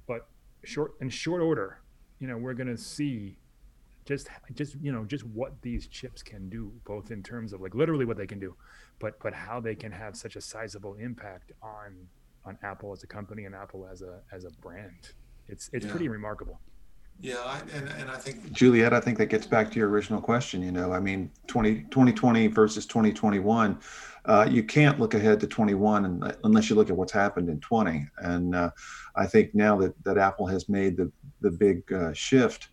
but 0.07 0.29
short 0.65 0.93
in 1.01 1.09
short 1.09 1.43
order 1.43 1.81
you 2.19 2.27
know 2.27 2.37
we're 2.37 2.55
going 2.55 2.69
to 2.69 2.77
see 2.77 3.37
just 4.05 4.29
just 4.55 4.77
you 4.81 4.93
know 4.93 5.05
just 5.05 5.25
what 5.25 5.61
these 5.63 5.87
chips 5.89 6.23
can 6.23 6.49
do 6.49 6.73
both 6.85 7.11
in 7.11 7.23
terms 7.23 7.53
of 7.53 7.61
like 7.61 7.75
literally 7.75 8.05
what 8.05 8.17
they 8.17 8.27
can 8.27 8.39
do 8.39 8.55
but 8.99 9.19
but 9.23 9.35
how 9.35 9.61
they 9.61 9.75
can 9.75 9.93
have 9.93 10.17
such 10.17 10.37
a 10.37 10.41
sizable 10.41 10.95
impact 10.95 11.53
on 11.63 12.09
on 12.45 12.57
apple 12.63 12.93
as 12.93 13.03
a 13.03 13.07
company 13.07 13.45
and 13.45 13.55
apple 13.55 13.87
as 13.91 14.03
a 14.03 14.21
as 14.33 14.45
a 14.45 14.51
brand. 14.61 15.13
It's 15.49 15.69
it's 15.73 15.85
yeah. 15.85 15.91
pretty 15.91 16.09
remarkable 16.09 16.61
yeah, 17.21 17.39
I, 17.45 17.61
and, 17.75 17.89
and 17.89 18.11
I 18.11 18.17
think 18.17 18.53
Juliet, 18.53 18.93
I 18.93 19.01
think 19.01 19.19
that 19.19 19.27
gets 19.27 19.47
back 19.47 19.71
to 19.73 19.79
your 19.79 19.89
original 19.89 20.21
question. 20.21 20.63
You 20.63 20.73
know, 20.73 20.93
I 20.93 21.01
mean, 21.01 21.31
20, 21.47 21.83
2020 21.91 22.47
versus 22.49 22.87
2021, 22.87 23.79
uh, 24.27 24.47
you 24.51 24.63
can't 24.63 25.01
look 25.01 25.15
ahead 25.15 25.41
to 25.41 25.47
21 25.47 26.05
and, 26.05 26.37
unless 26.45 26.69
you 26.69 26.77
look 26.77 26.91
at 26.91 26.97
what's 26.97 27.13
happened 27.13 27.49
in 27.49 27.61
20. 27.61 28.07
And 28.19 28.55
uh, 28.55 28.71
I 29.15 29.27
think 29.27 29.55
now 29.55 29.77
that, 29.79 29.95
that 30.05 30.19
Apple 30.19 30.47
has 30.47 30.69
made 30.69 30.97
the, 30.97 31.11
the 31.41 31.51
big 31.51 31.91
uh, 31.93 32.13
shift, 32.13 32.69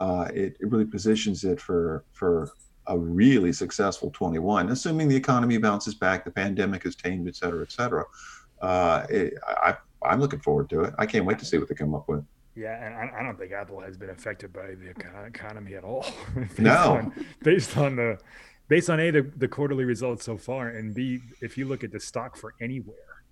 uh, 0.00 0.28
it, 0.34 0.56
it 0.60 0.70
really 0.70 0.86
positions 0.86 1.44
it 1.44 1.60
for, 1.60 2.04
for 2.12 2.50
a 2.88 2.98
really 2.98 3.52
successful 3.52 4.10
21, 4.10 4.70
assuming 4.70 5.08
the 5.08 5.16
economy 5.16 5.56
bounces 5.56 5.94
back, 5.94 6.24
the 6.24 6.30
pandemic 6.30 6.84
is 6.84 6.96
tamed, 6.96 7.28
et 7.28 7.36
cetera, 7.36 7.62
et 7.62 7.70
cetera. 7.70 8.04
Uh, 8.60 9.06
it, 9.08 9.34
I, 9.46 9.76
I'm 10.02 10.20
looking 10.20 10.40
forward 10.40 10.68
to 10.70 10.82
it. 10.82 10.94
I 10.98 11.06
can't 11.06 11.24
wait 11.24 11.38
to 11.38 11.44
see 11.44 11.58
what 11.58 11.68
they 11.68 11.74
come 11.74 11.94
up 11.94 12.08
with. 12.08 12.24
Yeah, 12.56 12.84
and 12.84 12.94
I, 12.94 13.20
I, 13.20 13.22
don't 13.24 13.36
think 13.36 13.50
Apple 13.52 13.80
has 13.80 13.96
been 13.96 14.10
affected 14.10 14.52
by 14.52 14.74
the 14.74 14.94
economy 15.26 15.74
at 15.74 15.82
all. 15.82 16.06
based 16.36 16.58
no, 16.60 16.92
on, 16.92 17.26
based 17.42 17.76
on 17.76 17.96
the 17.96 18.18
based 18.68 18.88
on 18.88 19.00
a 19.00 19.10
the, 19.10 19.22
the 19.36 19.48
quarterly 19.48 19.84
results 19.84 20.24
so 20.24 20.36
far, 20.36 20.68
and 20.68 20.94
b 20.94 21.20
if 21.40 21.58
you 21.58 21.66
look 21.66 21.82
at 21.82 21.90
the 21.90 21.98
stock 21.98 22.36
for 22.36 22.54
anywhere, 22.60 23.24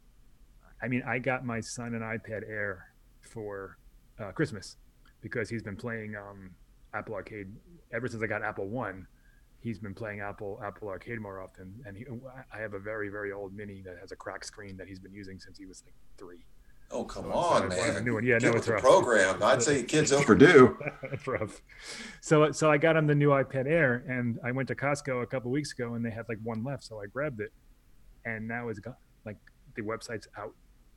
I 0.82 0.88
mean, 0.88 1.04
I 1.06 1.18
got 1.20 1.44
my 1.44 1.60
son 1.60 1.94
an 1.94 2.00
iPad 2.00 2.48
Air 2.48 2.88
for 3.20 3.78
uh, 4.18 4.32
Christmas 4.32 4.76
because 5.20 5.48
he's 5.48 5.62
been 5.62 5.76
playing 5.76 6.16
um, 6.16 6.50
Apple 6.92 7.14
Arcade 7.14 7.52
ever 7.92 8.08
since 8.08 8.22
I 8.22 8.26
got 8.26 8.42
Apple 8.42 8.68
One. 8.68 9.06
He's 9.60 9.78
been 9.78 9.94
playing 9.94 10.20
Apple 10.20 10.60
Apple 10.64 10.88
Arcade 10.88 11.20
more 11.20 11.40
often, 11.40 11.72
and 11.86 11.96
he, 11.96 12.04
I 12.52 12.58
have 12.58 12.74
a 12.74 12.80
very 12.80 13.08
very 13.08 13.30
old 13.30 13.54
Mini 13.54 13.82
that 13.82 13.98
has 14.00 14.10
a 14.10 14.16
cracked 14.16 14.46
screen 14.46 14.76
that 14.78 14.88
he's 14.88 14.98
been 14.98 15.14
using 15.14 15.38
since 15.38 15.56
he 15.56 15.66
was 15.66 15.84
like 15.86 15.94
three. 16.18 16.44
Oh 16.92 17.04
come 17.04 17.24
so 17.24 17.32
on, 17.32 17.68
man! 17.68 17.96
A 17.96 18.00
New 18.00 18.14
one. 18.14 18.24
Yeah, 18.24 18.38
Get 18.38 18.52
no, 18.52 18.58
it's 18.58 18.68
rough. 18.68 18.82
Program. 18.82 19.42
I'd 19.42 19.62
say 19.62 19.82
kids 19.82 20.12
overdue. 20.12 20.78
It's 21.12 21.26
rough. 21.26 21.62
So 22.20 22.52
so 22.52 22.70
I 22.70 22.76
got 22.78 22.96
him 22.96 23.06
the 23.06 23.14
new 23.14 23.30
iPad 23.30 23.66
Air, 23.66 24.04
and 24.08 24.38
I 24.44 24.52
went 24.52 24.68
to 24.68 24.74
Costco 24.74 25.22
a 25.22 25.26
couple 25.26 25.50
weeks 25.50 25.72
ago, 25.72 25.94
and 25.94 26.04
they 26.04 26.10
had 26.10 26.26
like 26.28 26.38
one 26.42 26.62
left, 26.62 26.84
so 26.84 27.00
I 27.00 27.06
grabbed 27.06 27.40
it, 27.40 27.52
and 28.24 28.46
now 28.46 28.68
it's 28.68 28.78
gone. 28.78 28.96
Like 29.24 29.38
the 29.74 29.82
website's 29.82 30.28
out, 30.38 30.54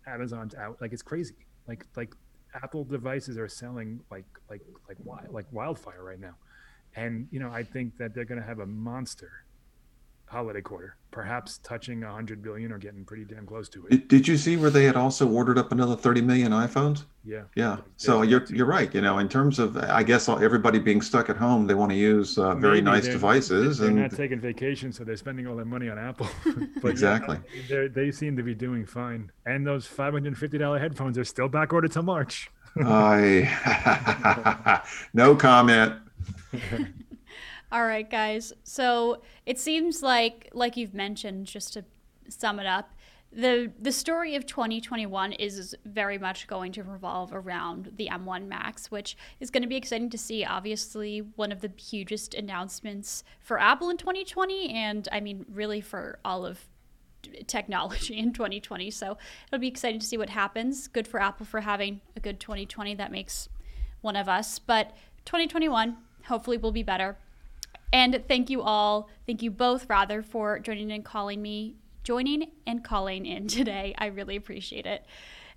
Amazon's 0.07 0.55
out. 0.55 0.77
Like 0.81 0.93
it's 0.93 1.01
crazy. 1.01 1.35
Like 1.67 1.85
like 1.95 2.13
Apple 2.61 2.83
devices 2.83 3.37
are 3.37 3.47
selling 3.47 3.99
like 4.11 4.25
like 4.49 4.61
like 4.87 4.97
wild, 5.03 5.31
like 5.31 5.45
wildfire 5.51 6.03
right 6.03 6.19
now, 6.19 6.35
and 6.95 7.27
you 7.31 7.39
know 7.39 7.51
I 7.51 7.63
think 7.63 7.97
that 7.97 8.13
they're 8.13 8.25
going 8.25 8.41
to 8.41 8.47
have 8.47 8.59
a 8.59 8.65
monster 8.65 9.31
holiday 10.27 10.61
quarter, 10.61 10.97
perhaps 11.11 11.59
touching 11.59 12.01
100 12.01 12.41
billion 12.41 12.71
or 12.71 12.77
getting 12.77 13.05
pretty 13.05 13.25
damn 13.25 13.45
close 13.45 13.69
to 13.69 13.85
it. 13.85 13.89
Did, 13.89 14.07
did 14.07 14.27
you 14.27 14.37
see 14.37 14.57
where 14.57 14.69
they 14.69 14.83
had 14.83 14.95
also 14.95 15.27
ordered 15.27 15.57
up 15.57 15.71
another 15.71 15.95
30 15.95 16.21
million 16.21 16.51
iPhones? 16.51 17.05
Yeah. 17.23 17.43
Yeah. 17.55 17.77
So 17.97 18.21
you're 18.21 18.45
you're 18.45 18.65
right. 18.65 18.93
You 18.93 19.01
know, 19.01 19.19
in 19.19 19.29
terms 19.29 19.59
of, 19.59 19.77
I 19.77 20.03
guess 20.03 20.27
everybody 20.29 20.79
being 20.79 21.01
stuck 21.01 21.29
at 21.29 21.37
home, 21.37 21.67
they 21.67 21.73
want 21.73 21.91
to 21.91 21.97
use 21.97 22.37
uh, 22.37 22.55
very 22.55 22.81
Maybe 22.81 22.97
nice 22.97 23.07
devices. 23.07 23.77
They're 23.77 23.89
and 23.89 23.97
not 23.97 24.11
taking 24.11 24.39
vacation, 24.39 24.91
so 24.91 25.03
they're 25.03 25.17
spending 25.17 25.47
all 25.47 25.55
their 25.55 25.65
money 25.65 25.89
on 25.89 25.97
Apple. 25.97 26.27
but 26.81 26.89
exactly. 26.89 27.39
Yeah, 27.69 27.87
they 27.91 28.11
seem 28.11 28.35
to 28.37 28.43
be 28.43 28.53
doing 28.53 28.85
fine. 28.85 29.31
And 29.45 29.65
those 29.65 29.87
$550 29.87 30.79
headphones 30.79 31.17
are 31.17 31.25
still 31.25 31.47
back 31.47 31.73
ordered 31.73 31.91
till 31.91 32.03
March. 32.03 32.51
I 32.77 34.81
no 35.13 35.35
comment. 35.35 35.93
All 37.75 37.85
right, 37.85 38.09
guys. 38.09 38.53
So 38.63 39.21
it 39.45 39.59
seems 39.59 40.01
like, 40.01 40.49
like 40.53 40.77
you've 40.77 40.93
mentioned, 40.93 41.45
just 41.45 41.73
to 41.73 41.83
sum 42.29 42.57
it 42.57 42.65
up, 42.65 42.93
the 43.33 43.69
the 43.77 43.91
story 43.91 44.37
of 44.37 44.45
2021 44.45 45.33
is 45.33 45.75
very 45.83 46.17
much 46.17 46.47
going 46.47 46.71
to 46.71 46.83
revolve 46.83 47.33
around 47.33 47.91
the 47.97 48.07
M1 48.09 48.47
Macs, 48.47 48.89
which 48.91 49.17
is 49.41 49.51
going 49.51 49.61
to 49.61 49.67
be 49.67 49.75
exciting 49.75 50.09
to 50.11 50.17
see. 50.17 50.45
Obviously, 50.45 51.19
one 51.35 51.51
of 51.51 51.59
the 51.59 51.69
hugest 51.77 52.33
announcements 52.33 53.25
for 53.41 53.59
Apple 53.59 53.89
in 53.89 53.97
2020, 53.97 54.69
and 54.69 55.09
I 55.11 55.19
mean, 55.19 55.45
really 55.51 55.81
for 55.81 56.19
all 56.23 56.45
of 56.45 56.61
technology 57.45 58.17
in 58.17 58.31
2020. 58.31 58.89
So 58.89 59.17
it'll 59.47 59.59
be 59.59 59.67
exciting 59.67 59.99
to 59.99 60.05
see 60.05 60.17
what 60.17 60.29
happens. 60.29 60.87
Good 60.87 61.09
for 61.09 61.21
Apple 61.21 61.45
for 61.45 61.59
having 61.59 61.99
a 62.15 62.21
good 62.21 62.39
2020. 62.39 62.95
That 62.95 63.11
makes 63.11 63.49
one 63.99 64.15
of 64.15 64.29
us. 64.29 64.59
But 64.59 64.95
2021, 65.25 65.97
hopefully, 66.27 66.55
will 66.55 66.71
be 66.71 66.81
better. 66.81 67.17
And 67.93 68.23
thank 68.27 68.49
you 68.49 68.61
all, 68.61 69.09
thank 69.25 69.41
you 69.41 69.51
both 69.51 69.89
rather, 69.89 70.21
for 70.21 70.59
joining 70.59 70.91
and 70.91 71.03
calling 71.03 71.41
me 71.41 71.75
joining 72.03 72.51
and 72.65 72.83
calling 72.83 73.25
in 73.25 73.47
today. 73.49 73.93
I 73.97 74.07
really 74.07 74.35
appreciate 74.35 74.85
it. 74.85 75.05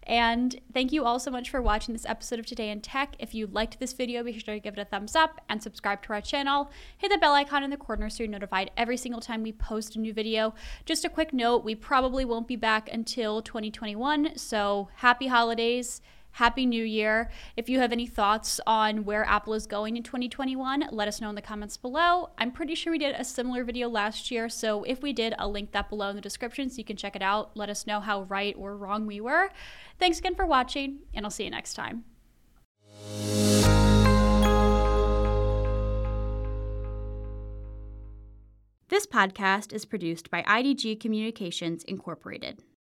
And 0.09 0.59
thank 0.73 0.91
you 0.91 1.05
all 1.05 1.19
so 1.19 1.31
much 1.31 1.51
for 1.51 1.61
watching 1.61 1.93
this 1.93 2.07
episode 2.07 2.39
of 2.39 2.47
Today 2.47 2.71
in 2.71 2.81
Tech. 2.81 3.15
If 3.19 3.35
you 3.35 3.47
liked 3.47 3.79
this 3.79 3.93
video, 3.93 4.23
be 4.23 4.33
sure 4.33 4.55
to 4.55 4.61
give 4.61 4.79
it 4.79 4.81
a 4.81 4.85
thumbs 4.87 5.15
up 5.15 5.43
and 5.51 5.63
subscribe 5.63 6.03
to 6.05 6.15
our 6.15 6.23
channel. 6.23 6.71
Hit 6.97 7.13
the 7.13 7.19
bell 7.19 7.35
icon 7.35 7.63
in 7.63 7.69
the 7.69 7.77
corner 7.77 8.09
so 8.09 8.23
you're 8.23 8.33
notified 8.33 8.71
every 8.75 8.97
single 8.97 9.21
time 9.21 9.43
we 9.43 9.53
post 9.53 9.97
a 9.97 10.01
new 10.01 10.15
video. 10.15 10.55
Just 10.87 11.05
a 11.05 11.11
quick 11.11 11.35
note, 11.35 11.63
we 11.63 11.75
probably 11.75 12.25
won't 12.25 12.49
be 12.49 12.57
back 12.57 12.89
until 12.91 13.43
2021, 13.43 14.39
so 14.39 14.89
happy 14.97 15.27
holidays. 15.27 16.01
Happy 16.33 16.67
New 16.67 16.85
Year. 16.85 17.31
If 17.57 17.69
you 17.69 17.81
have 17.81 17.93
any 17.93 18.07
thoughts 18.07 18.61
on 18.67 19.05
where 19.05 19.25
Apple 19.25 19.55
is 19.55 19.67
going 19.67 19.97
in 19.97 20.03
2021, 20.03 20.89
let 20.91 21.09
us 21.09 21.21
know 21.21 21.29
in 21.29 21.35
the 21.35 21.43
comments 21.43 21.77
below. 21.77 22.31
I'm 22.39 22.53
pretty 22.53 22.75
sure 22.75 22.93
we 22.93 22.99
did 22.99 23.15
a 23.15 23.25
similar 23.25 23.65
video 23.65 23.89
last 23.89 24.31
year, 24.31 24.49
so 24.49 24.85
if 24.85 25.03
we 25.03 25.13
did, 25.13 25.35
I'll 25.39 25.51
link 25.51 25.73
that 25.73 25.89
below 25.89 26.11
in 26.11 26.17
the 26.17 26.23
description 26.23 26.71
so 26.71 26.79
you 26.79 26.85
can 26.85 26.97
check 26.97 27.17
it 27.17 27.23
out. 27.23 27.57
Let 27.57 27.71
us 27.71 27.87
know 27.87 28.01
how 28.01 28.23
right 28.23 28.55
or 28.57 28.77
wrong 28.77 29.07
we 29.07 29.21
were. 29.21 29.51
Thanks 29.99 30.19
again 30.19 30.35
for 30.35 30.47
watching, 30.47 31.01
and 31.13 31.25
I'll 31.25 31.31
see 31.31 31.45
you 31.45 31.51
next 31.51 31.75
time. 31.75 32.05
This 38.89 39.07
podcast 39.07 39.73
is 39.73 39.85
produced 39.85 40.31
by 40.31 40.43
IDG 40.43 40.99
Communications 40.99 41.85
Incorporated. 41.85 42.63